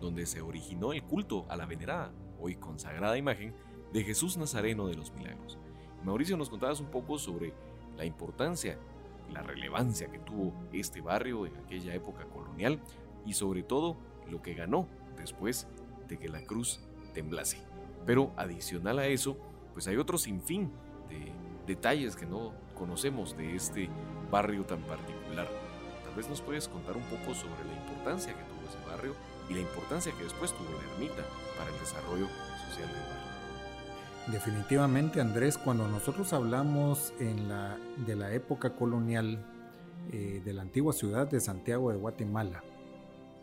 donde 0.00 0.24
se 0.26 0.40
originó 0.40 0.92
el 0.92 1.02
culto 1.02 1.46
a 1.48 1.56
la 1.56 1.66
venerada, 1.66 2.12
hoy 2.38 2.54
consagrada 2.54 3.18
imagen, 3.18 3.56
de 3.92 4.04
Jesús 4.04 4.36
Nazareno 4.36 4.86
de 4.86 4.94
los 4.94 5.12
Milagros. 5.14 5.58
Mauricio, 6.04 6.36
nos 6.36 6.48
contabas 6.48 6.78
un 6.78 6.92
poco 6.92 7.18
sobre 7.18 7.52
la 7.96 8.04
importancia, 8.04 8.78
la 9.32 9.42
relevancia 9.42 10.10
que 10.10 10.18
tuvo 10.18 10.52
este 10.72 11.00
barrio 11.00 11.46
en 11.46 11.56
aquella 11.56 11.94
época 11.94 12.24
colonial 12.24 12.80
y 13.24 13.34
sobre 13.34 13.62
todo 13.62 13.96
lo 14.28 14.42
que 14.42 14.54
ganó 14.54 14.88
después 15.16 15.66
de 16.08 16.18
que 16.18 16.28
la 16.28 16.42
cruz 16.42 16.80
temblase. 17.12 17.62
Pero 18.06 18.32
adicional 18.36 18.98
a 18.98 19.06
eso, 19.06 19.36
pues 19.72 19.86
hay 19.88 19.96
otro 19.96 20.18
sinfín 20.18 20.70
de 21.08 21.32
detalles 21.66 22.16
que 22.16 22.26
no 22.26 22.52
conocemos 22.74 23.36
de 23.36 23.54
este 23.54 23.90
barrio 24.30 24.64
tan 24.64 24.80
particular. 24.82 25.48
Tal 26.04 26.14
vez 26.14 26.28
nos 26.28 26.40
puedes 26.40 26.68
contar 26.68 26.96
un 26.96 27.02
poco 27.04 27.34
sobre 27.34 27.64
la 27.64 27.74
importancia 27.74 28.34
que 28.34 28.42
tuvo 28.44 28.66
ese 28.68 28.78
barrio 28.88 29.14
y 29.50 29.54
la 29.54 29.60
importancia 29.60 30.12
que 30.16 30.24
después 30.24 30.52
tuvo 30.52 30.70
la 30.70 30.92
ermita 30.94 31.24
para 31.56 31.70
el 31.70 31.78
desarrollo 31.78 32.26
social 32.66 32.88
del 32.88 33.02
barrio. 33.02 33.27
Definitivamente, 34.32 35.22
Andrés, 35.22 35.56
cuando 35.56 35.88
nosotros 35.88 36.34
hablamos 36.34 37.14
de 37.18 38.14
la 38.14 38.34
época 38.34 38.76
colonial 38.76 39.42
eh, 40.12 40.42
de 40.44 40.52
la 40.52 40.62
antigua 40.62 40.92
ciudad 40.92 41.26
de 41.30 41.40
Santiago 41.40 41.90
de 41.90 41.96
Guatemala, 41.96 42.62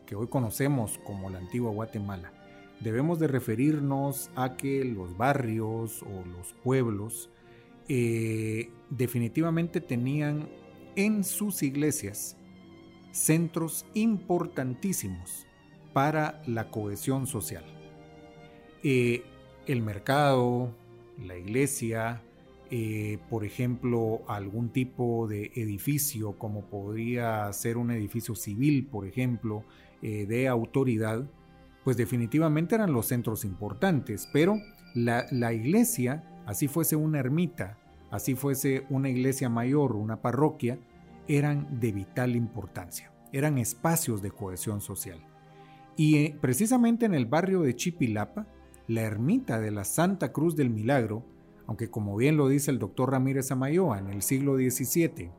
que 0.06 0.16
hoy 0.16 0.28
conocemos 0.28 1.00
como 1.04 1.32
la 1.32 1.40
antigua 1.40 1.72
Guatemala, 1.72 2.32
debemos 2.82 3.18
de 3.20 3.28
referirnos 3.28 4.30
a 4.36 4.58
que 4.58 4.86
los 4.86 5.18
barrios 5.18 6.04
o 6.04 6.24
los 6.24 6.54
pueblos 6.64 7.32
eh, 7.88 8.70
definitivamente 8.92 9.82
tenían 9.82 10.50
en 10.96 11.24
sus 11.24 11.64
iglesias 11.64 12.38
centros 13.12 13.88
importantísimos 13.96 15.48
para 15.94 16.44
la 16.46 16.70
cohesión 16.70 17.26
social. 17.26 17.64
Eh, 18.84 19.24
el 19.68 19.82
mercado, 19.82 20.74
la 21.26 21.38
iglesia, 21.38 22.22
eh, 22.72 23.20
por 23.30 23.46
ejemplo, 23.46 24.22
algún 24.28 24.70
tipo 24.70 25.28
de 25.28 25.52
edificio, 25.56 26.38
como 26.38 26.66
podría 26.66 27.52
ser 27.54 27.78
un 27.78 27.92
edificio 27.92 28.36
civil, 28.36 28.88
por 28.88 29.06
ejemplo, 29.06 29.64
de 30.02 30.48
autoridad, 30.48 31.26
pues 31.84 31.98
definitivamente 31.98 32.76
eran 32.76 32.94
los 32.94 33.08
centros 33.08 33.44
importantes, 33.44 34.30
pero 34.32 34.60
la, 34.96 35.54
iglesia, 35.54 36.24
así 36.46 36.68
fuese 36.68 36.96
una 36.96 37.20
ermita, 37.20 37.78
así 38.10 38.34
fuese 38.34 38.86
una 38.90 39.10
iglesia 39.10 39.50
mayor, 39.50 39.96
una 39.96 40.22
parroquia, 40.22 40.80
eran 41.28 41.80
de 41.80 41.92
vital 41.92 42.36
importancia, 42.36 43.12
eran 43.32 43.58
espacios 43.58 44.22
de 44.22 44.32
cohesión 44.32 44.82
social. 44.82 45.20
Y 45.96 46.18
eh, 46.18 46.38
precisamente 46.42 47.06
en 47.06 47.14
el 47.14 47.26
barrio 47.26 47.62
de 47.62 47.76
Chipilapa, 47.76 48.48
la 48.88 49.02
ermita 49.02 49.60
de 49.60 49.72
la 49.72 49.84
Santa 49.84 50.32
Cruz 50.32 50.56
del 50.56 50.70
Milagro, 50.70 51.26
aunque 51.68 51.90
como 51.90 52.16
bien 52.16 52.38
lo 52.38 52.48
dice 52.48 52.72
el 52.72 52.80
doctor 52.80 53.12
Ramírez 53.12 53.52
Amayoa 53.52 54.00
en 54.00 54.10
el 54.10 54.22
siglo 54.22 54.56
XVII, 54.56 55.32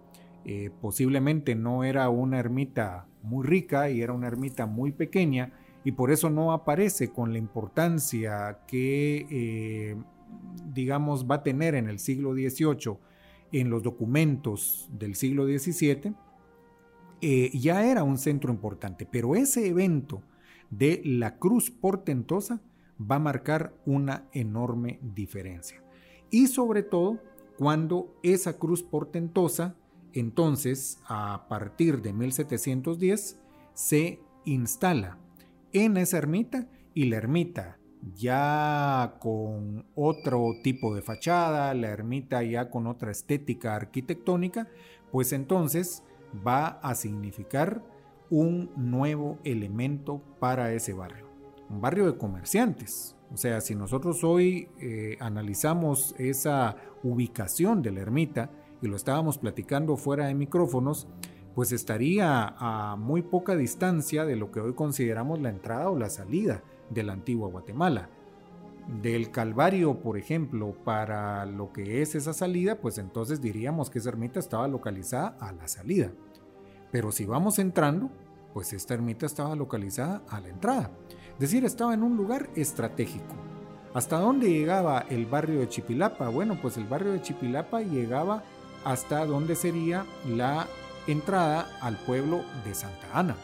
eh, 0.45 0.71
posiblemente 0.81 1.55
no 1.55 1.85
era 1.85 2.09
una 2.09 2.39
ermita 2.39 3.07
muy 3.23 3.47
rica 3.47 3.91
y 3.91 4.01
era 4.01 4.13
una 4.13 4.29
ermita 4.29 4.67
muy 4.67 4.93
pequeña, 4.93 5.53
y 5.85 5.93
por 5.93 6.11
eso 6.11 6.31
no 6.31 6.53
aparece 6.53 7.11
con 7.13 7.33
la 7.33 7.39
importancia 7.39 8.59
que, 8.67 9.27
eh, 9.31 9.97
digamos, 10.73 11.27
va 11.31 11.37
a 11.37 11.43
tener 11.45 11.77
en 11.77 11.89
el 11.89 12.01
siglo 12.01 12.33
XVIII 12.33 12.99
en 13.53 13.71
los 13.71 13.85
documentos 13.85 14.89
del 14.93 15.15
siglo 15.15 15.47
XVII, 15.47 16.15
eh, 17.21 17.51
ya 17.55 17.87
era 17.87 18.03
un 18.03 18.19
centro 18.19 18.53
importante, 18.53 19.07
pero 19.07 19.37
ese 19.37 19.69
evento 19.69 20.23
de 20.71 21.01
la 21.05 21.39
cruz 21.39 21.71
portentosa 21.71 22.61
va 23.01 23.17
a 23.17 23.21
marcar 23.21 23.75
una 23.85 24.29
enorme 24.33 24.99
diferencia. 25.03 25.83
Y 26.31 26.49
sobre 26.49 26.83
todo 26.83 27.21
cuando 27.59 28.15
esa 28.23 28.59
cruz 28.59 28.83
portentosa, 28.83 29.77
entonces, 30.13 30.99
a 31.07 31.47
partir 31.49 32.01
de 32.01 32.13
1710, 32.13 33.39
se 33.75 34.21
instala 34.45 35.19
en 35.73 35.97
esa 35.99 36.19
ermita 36.19 36.69
y 36.95 37.05
la 37.07 37.17
ermita 37.17 37.79
ya 38.15 39.17
con 39.21 39.87
otro 39.95 40.53
tipo 40.63 40.95
de 40.95 41.03
fachada, 41.03 41.75
la 41.75 41.89
ermita 41.89 42.43
ya 42.43 42.71
con 42.71 42.87
otra 42.87 43.11
estética 43.11 43.75
arquitectónica, 43.75 44.69
pues 45.11 45.33
entonces 45.33 46.03
va 46.47 46.67
a 46.83 46.95
significar 46.95 47.83
un 48.31 48.71
nuevo 48.77 49.39
elemento 49.45 50.23
para 50.41 50.73
ese 50.73 50.93
barrio, 50.93 51.26
un 51.69 51.81
barrio 51.81 52.07
de 52.07 52.19
comerciantes. 52.19 53.17
O 53.33 53.37
sea, 53.37 53.61
si 53.61 53.75
nosotros 53.75 54.23
hoy 54.25 54.69
eh, 54.79 55.17
analizamos 55.21 56.15
esa 56.19 56.77
ubicación 57.03 57.83
de 57.83 57.91
la 57.91 58.01
ermita 58.01 58.51
y 58.81 58.87
lo 58.87 58.97
estábamos 58.97 59.39
platicando 59.39 59.97
fuera 59.97 60.27
de 60.27 60.35
micrófonos, 60.35 61.09
pues 61.55 61.73
estaría 61.73 62.55
a 62.59 62.97
muy 62.97 63.23
poca 63.23 63.57
distancia 63.57 64.25
de 64.25 64.37
lo 64.37 64.53
que 64.53 64.61
hoy 64.61 64.75
consideramos 64.75 65.41
la 65.41 65.49
entrada 65.49 65.91
o 65.91 65.99
la 65.99 66.11
salida 66.11 66.63
de 66.91 67.03
la 67.03 67.15
antigua 67.15 67.49
Guatemala. 67.49 68.11
Del 69.03 69.33
Calvario, 69.33 69.99
por 70.01 70.17
ejemplo, 70.17 70.77
para 70.85 71.45
lo 71.47 71.73
que 71.73 72.03
es 72.03 72.15
esa 72.15 72.33
salida, 72.33 72.81
pues 72.81 72.99
entonces 72.99 73.41
diríamos 73.41 73.91
que 73.91 73.99
esa 73.99 74.11
ermita 74.11 74.39
estaba 74.39 74.69
localizada 74.69 75.37
a 75.41 75.51
la 75.51 75.67
salida. 75.67 76.13
Pero 76.93 77.11
si 77.11 77.25
vamos 77.25 77.59
entrando, 77.59 78.11
pues 78.53 78.73
esta 78.73 78.95
ermita 78.95 79.27
estaba 79.27 79.57
localizada 79.57 80.23
a 80.29 80.41
la 80.41 80.49
entrada. 80.49 80.91
Decir, 81.39 81.65
estaba 81.65 81.93
en 81.93 82.03
un 82.03 82.17
lugar 82.17 82.49
estratégico. 82.55 83.35
¿Hasta 83.93 84.19
dónde 84.19 84.51
llegaba 84.51 85.05
el 85.11 85.27
barrio 85.27 85.61
de 85.61 85.69
Chipilapa? 85.69 86.29
Bueno, 86.29 86.59
pues 86.61 86.77
el 86.77 86.85
barrio 86.85 87.13
de 87.13 87.23
Chipilapa 87.23 87.83
llegaba 87.83 88.43
hasta 88.85 89.25
donde 89.27 89.55
sería 89.55 90.07
la 90.29 90.67
entrada 91.07 91.69
al 91.81 91.97
pueblo 91.99 92.43
de 92.65 92.75
Santa 92.75 93.09
Ana 93.13 93.37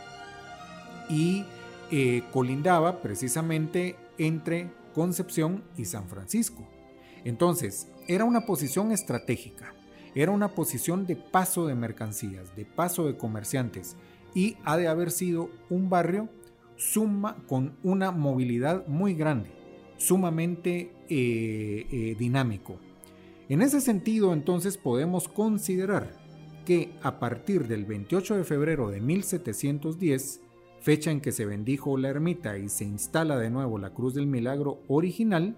y 1.09 1.45
eh, 1.91 2.23
colindaba 2.33 3.03
precisamente 3.03 3.97
entre 4.19 4.71
Concepción 4.95 5.65
y 5.77 5.85
San 5.85 6.09
Francisco. 6.09 6.67
Entonces, 7.25 7.89
era 8.09 8.25
una 8.25 8.47
posición 8.47 8.93
estratégica, 8.93 9.75
era 10.15 10.33
una 10.33 10.49
posición 10.49 11.07
de 11.07 11.17
paso 11.17 11.67
de 11.67 11.75
mercancías, 11.75 12.55
de 12.57 12.65
paso 12.65 13.07
de 13.07 13.17
comerciantes 13.17 13.97
y 14.35 14.57
ha 14.65 14.77
de 14.77 14.89
haber 14.89 15.11
sido 15.11 15.51
un 15.71 15.89
barrio 15.89 16.29
suma 16.83 17.37
con 17.47 17.77
una 17.83 18.11
movilidad 18.11 18.87
muy 18.88 19.14
grande, 19.14 19.51
sumamente 19.97 20.92
eh, 21.09 21.87
eh, 21.90 22.16
dinámico. 22.18 22.77
En 23.49 23.62
ese 23.62 23.81
sentido, 23.81 24.33
entonces 24.33 24.77
podemos 24.77 25.29
considerar 25.29 26.11
que 26.66 26.92
a 27.03 27.18
partir 27.18 27.68
del 27.68 27.85
28 27.85 28.37
de 28.37 28.45
febrero 28.45 28.90
de 28.90 29.01
1710, 29.01 30.40
fecha 30.81 31.11
en 31.11 31.21
que 31.21 31.33
se 31.33 31.47
bendijo 31.47 31.97
la 31.97 32.09
ermita 32.09 32.59
y 32.59 32.68
se 32.68 32.85
instala 32.85 33.38
de 33.38 33.51
nuevo 33.51 33.79
la 33.79 33.90
Cruz 33.90 34.14
del 34.14 34.27
Milagro 34.27 34.81
original, 34.88 35.57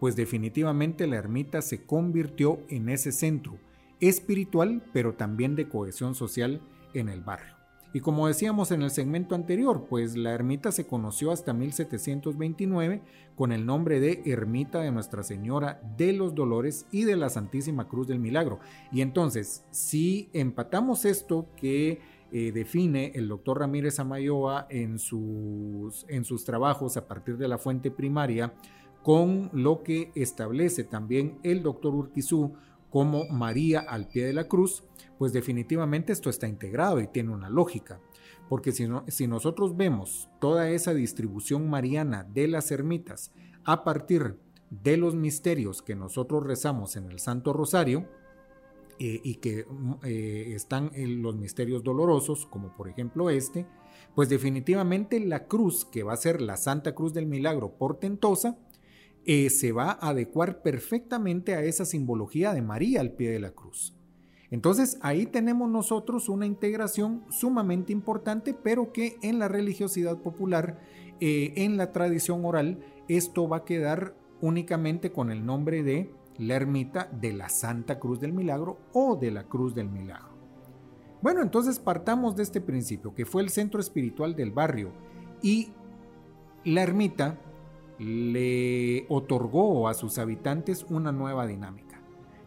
pues 0.00 0.16
definitivamente 0.16 1.06
la 1.06 1.16
ermita 1.16 1.62
se 1.62 1.82
convirtió 1.84 2.60
en 2.68 2.88
ese 2.88 3.12
centro 3.12 3.58
espiritual, 4.00 4.82
pero 4.92 5.14
también 5.14 5.56
de 5.56 5.68
cohesión 5.68 6.14
social 6.14 6.60
en 6.94 7.08
el 7.08 7.20
barrio. 7.20 7.57
Y 7.92 8.00
como 8.00 8.28
decíamos 8.28 8.70
en 8.70 8.82
el 8.82 8.90
segmento 8.90 9.34
anterior, 9.34 9.86
pues 9.88 10.14
la 10.16 10.32
ermita 10.32 10.72
se 10.72 10.86
conoció 10.86 11.32
hasta 11.32 11.54
1729 11.54 13.02
con 13.34 13.50
el 13.50 13.64
nombre 13.64 13.98
de 13.98 14.22
Ermita 14.26 14.80
de 14.80 14.92
Nuestra 14.92 15.22
Señora 15.22 15.80
de 15.96 16.12
los 16.12 16.34
Dolores 16.34 16.86
y 16.92 17.04
de 17.04 17.16
la 17.16 17.30
Santísima 17.30 17.88
Cruz 17.88 18.06
del 18.06 18.18
Milagro. 18.18 18.60
Y 18.92 19.00
entonces, 19.00 19.64
si 19.70 20.28
empatamos 20.34 21.06
esto 21.06 21.46
que 21.56 22.00
eh, 22.30 22.52
define 22.52 23.12
el 23.14 23.26
doctor 23.26 23.60
Ramírez 23.60 23.98
Amayoa 23.98 24.66
en 24.68 24.98
sus, 24.98 26.04
en 26.08 26.26
sus 26.26 26.44
trabajos 26.44 26.98
a 26.98 27.08
partir 27.08 27.38
de 27.38 27.48
la 27.48 27.56
fuente 27.56 27.90
primaria, 27.90 28.52
con 29.02 29.48
lo 29.54 29.82
que 29.82 30.12
establece 30.14 30.84
también 30.84 31.38
el 31.42 31.62
doctor 31.62 31.94
Urquizú 31.94 32.52
como 32.90 33.28
María 33.28 33.80
al 33.80 34.08
pie 34.08 34.24
de 34.24 34.32
la 34.32 34.48
cruz, 34.48 34.84
pues 35.18 35.32
definitivamente 35.32 36.12
esto 36.12 36.30
está 36.30 36.48
integrado 36.48 37.00
y 37.00 37.08
tiene 37.08 37.32
una 37.32 37.50
lógica. 37.50 38.00
Porque 38.48 38.72
si, 38.72 39.26
nosotros 39.26 39.76
vemos 39.76 40.30
toda 40.40 40.70
esa 40.70 40.94
distribución 40.94 41.68
mariana 41.68 42.24
de 42.24 42.48
las 42.48 42.70
ermitas 42.70 43.32
a 43.64 43.84
partir 43.84 44.38
de 44.70 44.96
los 44.96 45.14
misterios 45.14 45.82
que 45.82 45.94
nosotros 45.94 46.44
rezamos 46.44 46.96
en 46.96 47.10
el 47.10 47.18
Santo 47.18 47.52
Rosario, 47.52 48.08
eh, 49.00 49.20
y 49.22 49.36
que 49.36 49.64
mm, 49.64 49.92
eh, 50.02 50.52
están 50.56 50.90
en 50.94 51.22
los 51.22 51.36
misterios 51.36 51.84
dolorosos, 51.84 52.46
como 52.46 52.74
por 52.74 52.88
ejemplo 52.88 53.30
este, 53.30 53.64
pues 54.16 54.28
definitivamente 54.28 55.20
la 55.20 55.46
cruz, 55.46 55.84
que 55.84 56.02
va 56.02 56.14
a 56.14 56.16
ser 56.16 56.40
la 56.40 56.56
Santa 56.56 56.94
Cruz 56.94 57.14
del 57.14 57.26
Milagro 57.26 57.76
portentosa, 57.76 58.58
eh, 59.28 59.50
se 59.50 59.70
va 59.70 59.90
a 60.00 60.08
adecuar 60.08 60.62
perfectamente 60.62 61.54
a 61.54 61.62
esa 61.62 61.84
simbología 61.84 62.52
de 62.52 62.62
María 62.62 63.00
al 63.00 63.12
pie 63.12 63.30
de 63.30 63.38
la 63.38 63.52
cruz. 63.52 63.94
Entonces 64.50 64.98
ahí 65.02 65.26
tenemos 65.26 65.70
nosotros 65.70 66.28
una 66.28 66.46
integración 66.46 67.24
sumamente 67.28 67.92
importante, 67.92 68.54
pero 68.54 68.92
que 68.92 69.18
en 69.22 69.38
la 69.38 69.46
religiosidad 69.46 70.16
popular, 70.22 70.80
en 71.20 71.76
la 71.76 71.92
tradición 71.92 72.44
oral, 72.46 72.78
esto 73.08 73.46
va 73.46 73.58
a 73.58 73.64
quedar 73.66 74.14
únicamente 74.40 75.12
con 75.12 75.30
el 75.30 75.44
nombre 75.44 75.82
de 75.82 76.10
la 76.38 76.54
ermita 76.54 77.10
de 77.12 77.32
la 77.32 77.48
Santa 77.48 77.98
Cruz 77.98 78.20
del 78.20 78.32
Milagro 78.32 78.78
o 78.92 79.16
de 79.16 79.30
la 79.30 79.44
Cruz 79.44 79.74
del 79.74 79.90
Milagro. 79.90 80.38
Bueno, 81.20 81.42
entonces 81.42 81.80
partamos 81.80 82.36
de 82.36 82.44
este 82.44 82.60
principio, 82.60 83.12
que 83.12 83.26
fue 83.26 83.42
el 83.42 83.50
centro 83.50 83.80
espiritual 83.80 84.36
del 84.36 84.52
barrio 84.52 84.92
y 85.42 85.72
la 86.64 86.82
ermita 86.82 87.40
le 87.98 89.06
otorgó 89.08 89.88
a 89.88 89.94
sus 89.94 90.18
habitantes 90.18 90.86
una 90.88 91.12
nueva 91.12 91.46
dinámica. 91.46 92.00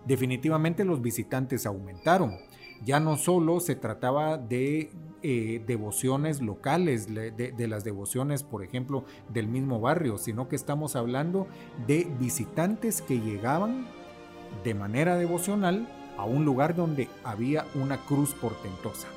Definitivamente 0.05 0.85
los 0.85 1.01
visitantes 1.01 1.65
aumentaron. 1.65 2.37
Ya 2.83 2.99
no 2.99 3.17
solo 3.17 3.59
se 3.59 3.75
trataba 3.75 4.37
de 4.37 4.89
eh, 5.21 5.63
devociones 5.67 6.41
locales, 6.41 7.13
de, 7.13 7.67
las 7.67 7.83
devociones, 7.83 8.41
por 8.41 8.63
ejemplo, 8.63 9.05
del 9.29 9.47
mismo 9.47 9.79
barrio, 9.79 10.17
sino 10.17 10.49
que 10.49 10.55
estamos 10.55 10.95
hablando 10.95 11.47
de 11.85 12.07
visitantes 12.19 13.03
que 13.03 13.19
llegaban 13.19 13.85
de 14.63 14.73
manera 14.73 15.15
devocional 15.15 15.87
a 16.17 16.25
un 16.25 16.43
lugar 16.43 16.75
donde 16.75 17.07
había 17.23 17.67
una 17.75 17.97
cruz 17.97 18.33
portentosa. 18.33 19.07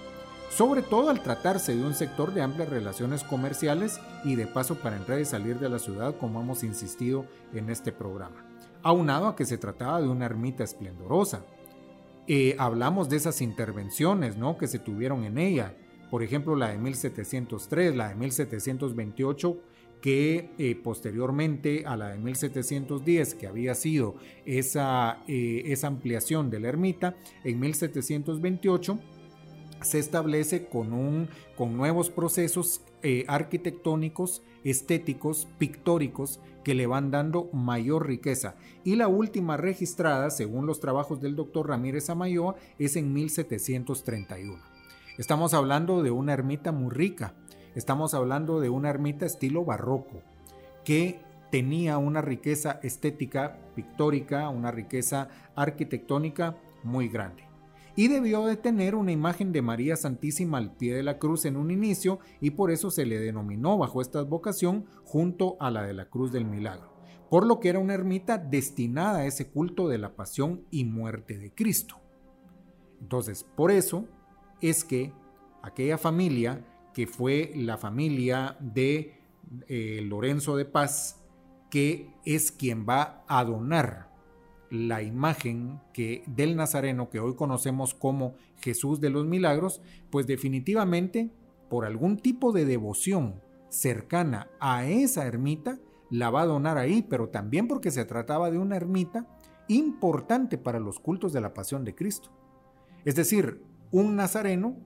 Sobre 0.57 0.83
todo 0.83 1.11
al 1.11 1.21
tratarse 1.21 1.75
de 1.75 1.85
un 1.85 1.95
sector 1.95 2.33
de 2.33 2.41
amplias 2.41 2.69
relaciones 2.69 3.25
comerciales 3.25 4.01
y 4.23 4.37
de 4.37 4.47
paso 4.47 4.77
para 4.77 4.97
entrar 4.97 5.19
y 5.19 5.25
salir 5.25 5.59
de 5.59 5.69
la 5.69 5.81
ciudad, 5.81 6.17
como 6.17 6.41
hemos 6.41 6.63
insistido 6.63 7.27
en 7.53 7.71
este 7.71 7.91
programa. 7.91 8.47
Aunado 8.85 9.27
a 9.27 9.35
que 9.35 9.47
se 9.47 9.59
trataba 9.59 10.01
de 10.01 10.07
una 10.07 10.27
ermita 10.27 10.63
esplendorosa. 10.63 11.45
Eh, 12.29 12.55
hablamos 12.57 13.09
de 13.09 13.17
esas 13.17 13.41
intervenciones 13.41 14.37
¿no? 14.37 14.57
que 14.57 14.69
se 14.69 14.79
tuvieron 14.79 15.25
en 15.25 15.39
ella, 15.39 15.75
por 16.09 16.23
ejemplo 16.23 16.55
la 16.55 16.69
de 16.69 16.79
1703, 16.79 17.97
la 17.97 18.11
de 18.11 18.15
1728, 18.15 19.59
que 20.01 20.51
eh, 20.59 20.77
posteriormente 20.77 21.83
a 21.85 21.97
la 21.97 22.11
de 22.11 22.19
1710, 22.19 23.35
que 23.35 23.49
había 23.49 23.75
sido 23.75 24.15
esa, 24.47 25.19
eh, 25.27 25.63
esa 25.67 25.89
ampliación 25.89 26.49
de 26.49 26.61
la 26.61 26.69
ermita, 26.69 27.17
en 27.43 27.59
1728 27.59 29.01
se 29.85 29.99
establece 29.99 30.67
con, 30.67 31.29
nuevos 31.77 32.11
procesos 32.11 32.83
eh, 33.03 33.25
arquitectónicos, 33.29 34.43
estéticos, 34.65 35.47
pictóricos, 35.59 36.41
que 36.65 36.75
le 36.75 36.87
van 36.87 37.11
dando 37.11 37.51
mayor 37.53 38.07
riqueza. 38.07 38.57
Y 38.83 38.97
la 38.97 39.07
última 39.07 39.57
registrada, 39.57 40.31
según 40.31 40.67
los 40.67 40.81
trabajos 40.81 41.21
del 41.21 41.37
doctor 41.37 41.69
Ramírez 41.69 42.11
Amayoa, 42.11 42.57
es 42.79 42.97
en 42.97 43.13
1731. 43.13 44.59
Estamos 45.19 45.55
hablando 45.55 46.03
de 46.03 46.11
una 46.11 46.33
ermita 46.33 46.73
muy 46.73 46.91
rica, 46.91 47.35
estamos 47.77 48.15
hablando 48.15 48.61
de 48.61 48.71
una 48.71 48.91
ermita 48.91 49.27
estilo 49.27 49.65
barroco, 49.65 50.23
que 50.85 51.21
tenía 51.51 51.99
una 51.99 52.21
riqueza 52.21 52.81
estética, 52.83 53.59
pictórica, 53.77 54.49
una 54.49 54.73
riqueza 54.73 55.29
arquitectónica 55.55 56.57
muy 56.83 57.09
grande. 57.09 57.44
Y 57.97 58.09
debió 58.09 58.45
de 58.47 58.57
tener 58.57 58.95
una 58.95 59.13
imagen 59.13 59.53
de 59.53 59.63
María 59.63 59.97
Santísima 59.97 60.59
al 60.59 60.75
pie 60.77 60.95
de 60.95 61.03
la 61.03 61.19
cruz 61.19 61.45
en 61.45 61.57
un 61.57 61.71
inicio 61.71 62.19
y 62.41 62.51
por 62.51 62.71
eso 62.71 62.91
se 62.91 63.07
le 63.07 63.21
denominó 63.21 63.79
bajo 63.79 64.01
esta 64.01 64.23
vocación 64.23 64.87
junto 65.05 65.57
a 65.61 65.71
la 65.71 65.83
de 65.83 65.95
la 65.95 66.09
Cruz 66.09 66.33
del 66.33 66.45
Milagro, 66.45 66.93
por 67.31 67.47
lo 67.47 67.61
que 67.61 67.69
era 67.69 67.79
una 67.79 67.95
ermita 67.95 68.37
destinada 68.37 69.19
a 69.19 69.27
ese 69.27 69.49
culto 69.49 69.89
de 69.89 69.99
la 69.99 70.17
pasión 70.17 70.65
y 70.71 70.85
muerte 70.85 71.39
de 71.39 71.55
Cristo. 71.55 72.01
Entonces, 73.01 73.45
por 73.45 73.71
eso 73.71 74.09
es 74.61 74.85
que 74.85 75.13
aquella 75.63 75.99
familia 75.99 76.65
que 76.95 77.07
fue 77.07 77.53
la 77.55 77.77
familia 77.77 78.57
de 78.61 79.21
eh, 79.69 80.01
Lorenzo 80.03 80.57
de 80.57 80.65
Paz, 80.65 81.23
que 81.71 82.15
es 82.25 82.51
quien 82.51 82.87
va 82.89 83.25
a 83.29 83.45
donar 83.45 84.14
la 84.71 85.03
imagen 85.03 85.81
que 85.93 86.23
del 86.27 86.57
Nazareno 86.57 87.11
que 87.11 87.21
hoy 87.21 87.35
conocemos 87.35 87.95
como 87.95 88.35
Jesús 88.61 89.01
de 89.01 89.11
los 89.11 89.27
Milagros, 89.27 89.81
pues 90.11 90.27
definitivamente 90.27 91.31
por 91.69 91.85
algún 91.85 92.19
tipo 92.19 92.53
de 92.53 92.65
devoción 92.65 93.41
cercana 93.69 94.49
a 94.61 94.87
esa 94.87 95.27
ermita, 95.27 95.79
la 96.11 96.31
va 96.31 96.43
a 96.43 96.47
donar 96.47 96.79
ahí, 96.79 97.03
pero 97.03 97.29
también 97.29 97.67
porque 97.67 97.91
se 97.91 98.05
trataba 98.05 98.51
de 98.51 98.59
una 98.59 98.77
ermita 98.77 99.27
importante 99.69 100.59
para 100.59 100.79
los 100.79 101.01
cultos 101.01 101.33
de 101.33 101.41
la 101.41 101.55
pasión 101.55 101.85
de 101.85 101.95
Cristo. 101.95 102.31
Es 103.05 103.17
decir, 103.17 103.63
un 103.91 104.17
nazareno 104.17 104.77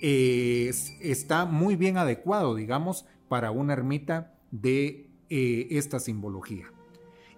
está 0.00 1.46
muy 1.46 1.76
bien 1.76 1.96
adecuado, 1.96 2.54
digamos, 2.54 3.06
para 3.28 3.50
una 3.50 3.72
ermita 3.72 4.34
de 4.50 5.10
eh, 5.30 5.68
esta 5.70 5.98
simbología. 5.98 6.66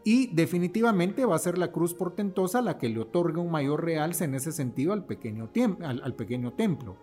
Y 0.07 0.29
definitivamente 0.29 1.25
va 1.25 1.35
a 1.35 1.41
ser 1.41 1.59
la 1.59 1.73
cruz 1.73 1.93
portentosa 1.93 2.63
la 2.63 2.79
que 2.79 2.89
le 2.89 3.01
otorga 3.01 3.41
un 3.41 3.51
mayor 3.51 3.85
realce 3.85 4.25
en 4.25 4.37
ese 4.37 4.53
sentido 4.53 4.93
al 4.93 5.05
pequeño, 5.05 5.51
al 5.83 6.15
pequeño 6.15 6.53
templo. 6.53 6.97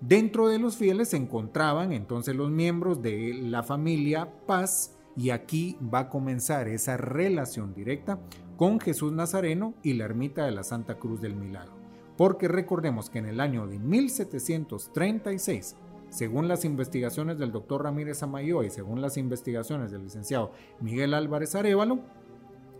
Dentro 0.00 0.46
de 0.46 0.60
los 0.60 0.76
fieles 0.76 1.08
se 1.08 1.16
encontraban 1.16 1.92
entonces 1.92 2.36
los 2.36 2.50
miembros 2.50 3.02
de 3.02 3.34
la 3.34 3.64
familia 3.64 4.30
Paz 4.46 4.96
y 5.16 5.30
aquí 5.30 5.76
va 5.92 5.98
a 6.00 6.08
comenzar 6.08 6.68
esa 6.68 6.96
relación 6.96 7.74
directa 7.74 8.20
con 8.56 8.78
Jesús 8.78 9.12
Nazareno 9.12 9.74
y 9.82 9.94
la 9.94 10.04
ermita 10.04 10.44
de 10.44 10.52
la 10.52 10.62
Santa 10.62 11.00
Cruz 11.00 11.20
del 11.20 11.34
Milagro 11.34 11.76
porque 12.16 12.48
recordemos 12.48 13.10
que 13.10 13.18
en 13.18 13.26
el 13.26 13.40
año 13.40 13.66
de 13.66 13.78
1736, 13.78 15.76
según 16.08 16.48
las 16.48 16.64
investigaciones 16.64 17.38
del 17.38 17.52
doctor 17.52 17.84
Ramírez 17.84 18.22
Amayo 18.22 18.62
y 18.62 18.70
según 18.70 19.02
las 19.02 19.18
investigaciones 19.18 19.90
del 19.90 20.04
licenciado 20.04 20.52
Miguel 20.80 21.12
Álvarez 21.14 21.54
Arevalo, 21.54 22.00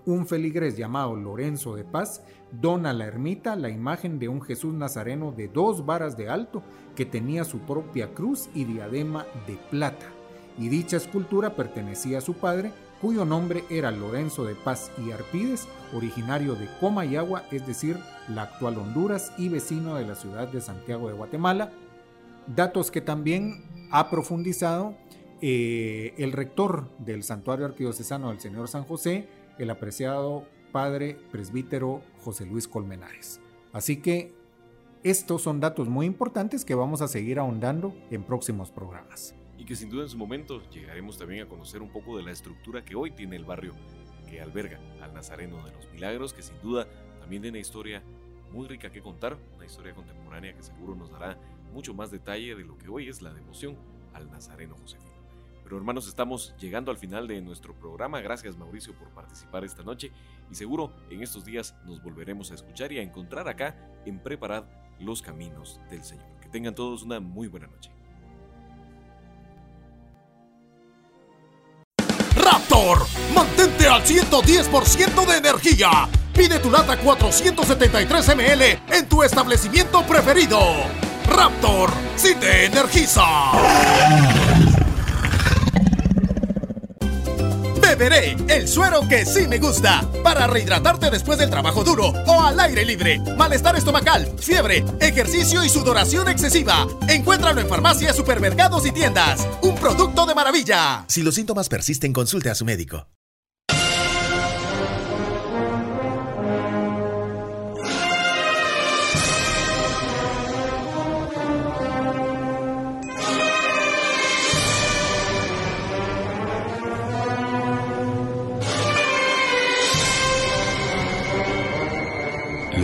un 0.07 0.27
feligrés 0.27 0.77
llamado 0.77 1.17
Lorenzo 1.17 1.75
de 1.75 1.85
Paz 1.85 2.23
dona 2.53 2.91
a 2.91 2.93
la 2.93 3.07
ermita 3.07 3.57
la 3.57 3.69
imagen 3.69 4.19
de 4.19 4.29
un 4.29 4.41
Jesús 4.41 4.73
Nazareno 4.73 5.33
de 5.33 5.49
dos 5.49 5.85
varas 5.85 6.17
de 6.17 6.31
alto 6.31 6.63
que 6.95 7.05
tenía 7.05 7.45
su 7.45 7.59
propia 7.59 8.15
cruz 8.15 8.49
y 8.55 8.65
diadema 8.65 9.27
de 9.47 9.59
plata, 9.71 10.07
y 10.59 10.69
dicha 10.69 10.97
escultura 10.97 11.55
pertenecía 11.55 12.19
a 12.19 12.23
su 12.23 12.35
padre, 12.35 12.73
cuyo 13.01 13.25
nombre 13.25 13.65
era 13.69 13.91
Lorenzo 13.91 14.45
de 14.45 14.55
Paz 14.55 14.91
y 15.05 15.11
Arpides, 15.11 15.69
originario 15.95 16.55
de 16.55 16.69
Comayagua, 16.81 17.43
es 17.51 17.67
decir, 17.67 17.99
la 18.29 18.43
actual 18.43 18.79
Honduras 18.79 19.33
y 19.37 19.49
vecino 19.49 19.97
de 19.97 20.07
la 20.07 20.15
ciudad 20.15 20.49
de 20.49 20.63
Santiago 20.63 21.09
de 21.09 21.15
Guatemala. 21.15 21.73
Datos 22.47 22.91
que 22.91 23.03
también 23.03 23.65
ha 23.91 24.09
profundizado 24.09 24.95
eh, 25.43 26.15
el 26.17 26.33
rector 26.33 26.89
del 26.99 27.23
Santuario 27.23 27.67
Arquidiocesano 27.67 28.31
del 28.31 28.41
Señor 28.41 28.69
San 28.69 28.85
José, 28.85 29.29
el 29.59 29.71
apreciado 29.71 30.47
padre 30.73 31.19
presbítero 31.31 32.03
José 32.21 32.47
Luis 32.47 32.69
Colmenares. 32.69 33.41
Así 33.73 33.99
que 34.03 34.35
estos 35.03 35.43
son 35.43 35.61
datos 35.61 35.89
muy 35.89 36.07
importantes 36.07 36.65
que 36.65 36.75
vamos 36.75 37.01
a 37.03 37.09
seguir 37.09 37.39
ahondando 37.39 37.95
en 38.11 38.25
próximos 38.25 38.71
programas 38.71 39.35
y 39.59 39.65
que 39.65 39.77
sin 39.77 39.91
duda 39.91 40.03
en 40.03 40.09
su 40.09 40.19
momento 40.19 40.63
llegaremos 40.71 41.19
también 41.19 41.43
a 41.43 41.49
conocer 41.49 41.83
un 41.83 41.91
poco 41.91 42.17
de 42.17 42.23
la 42.23 42.31
estructura 42.31 42.85
que 42.85 42.95
hoy 42.95 43.11
tiene 43.11 43.37
el 43.37 43.45
barrio 43.45 43.75
que 44.29 44.41
alberga 44.41 44.81
al 45.01 45.15
Nazareno 45.15 45.65
de 45.65 45.73
los 45.73 45.91
Milagros, 45.93 46.33
que 46.33 46.43
sin 46.43 46.61
duda 46.61 46.87
también 47.21 47.43
tiene 47.43 47.59
una 47.59 47.63
historia 47.63 48.03
muy 48.53 48.67
rica 48.67 48.91
que 48.91 49.01
contar, 49.01 49.37
una 49.55 49.67
historia 49.67 49.95
contemporánea 49.95 50.55
que 50.55 50.63
seguro 50.63 50.95
nos 50.95 51.11
dará 51.11 51.39
mucho 51.73 51.95
más 51.95 52.11
detalle 52.11 52.55
de 52.55 52.65
lo 52.65 52.77
que 52.79 52.89
hoy 52.89 53.09
es 53.09 53.23
la 53.23 53.33
devoción 53.33 53.77
al 54.13 54.31
Nazareno 54.31 54.77
Josefino. 54.77 55.06
Pero 55.67 55.79
hermanos, 55.79 56.07
estamos 56.07 56.55
llegando 56.61 56.93
al 56.93 56.97
final 56.97 57.27
de 57.27 57.43
nuestro 57.43 57.75
programa. 57.75 58.21
Gracias 58.21 58.57
Mauricio 58.57 58.95
por 58.95 59.11
participar 59.11 59.65
esta 59.65 59.83
noche 59.83 60.13
y 60.49 60.55
seguro 60.55 60.93
en 61.11 61.25
estos 61.25 61.45
días 61.45 61.75
nos 61.85 62.01
volveremos 62.01 62.53
a 62.53 62.55
escuchar 62.55 62.93
y 62.93 63.01
a 63.01 63.03
encontrar 63.03 63.49
acá 63.49 63.77
en 64.07 64.21
Preparad 64.21 64.63
los 65.01 65.23
Caminos 65.23 65.81
del 65.91 66.05
Señor. 66.05 66.39
Que 66.41 66.49
tengan 66.49 66.73
todos 66.73 67.03
una 67.03 67.19
muy 67.19 67.49
buena 67.49 67.67
noche. 67.67 67.91
Mantente 73.35 73.89
al 73.89 74.03
110% 74.03 75.27
de 75.27 75.37
energía. 75.39 76.09
Pide 76.33 76.61
tu 76.61 76.71
lata 76.71 76.97
473 76.97 78.37
ml 78.37 78.97
en 78.97 79.09
tu 79.09 79.25
establecimiento 79.25 80.03
preferido. 80.03 80.61
Raptor, 81.27 81.91
si 82.15 82.37
te 82.37 82.67
energiza. 82.67 83.25
Beberé 87.97 88.37
el 88.49 88.69
suero 88.69 89.09
que 89.09 89.25
sí 89.25 89.49
me 89.49 89.59
gusta 89.59 90.07
para 90.23 90.47
rehidratarte 90.47 91.11
después 91.11 91.39
del 91.39 91.49
trabajo 91.49 91.83
duro 91.83 92.13
o 92.27 92.43
al 92.43 92.61
aire 92.61 92.85
libre. 92.85 93.19
Malestar 93.39 93.75
estomacal, 93.75 94.31
fiebre, 94.39 94.85
ejercicio 95.01 95.65
y 95.65 95.71
sudoración 95.71 96.29
excesiva. 96.29 96.87
Encuéntralo 97.09 97.63
en 97.63 97.69
farmacias, 97.69 98.15
supermercados 98.15 98.85
y 98.85 98.93
tiendas. 98.93 99.49
Un 99.63 99.77
producto 99.77 100.27
de 100.27 100.35
maravilla. 100.35 101.07
Si 101.09 101.23
los 101.23 101.35
síntomas 101.37 101.71
persisten, 101.71 102.13
consulte 102.13 102.51
a 102.51 102.55
su 102.55 102.67
médico. 102.67 103.07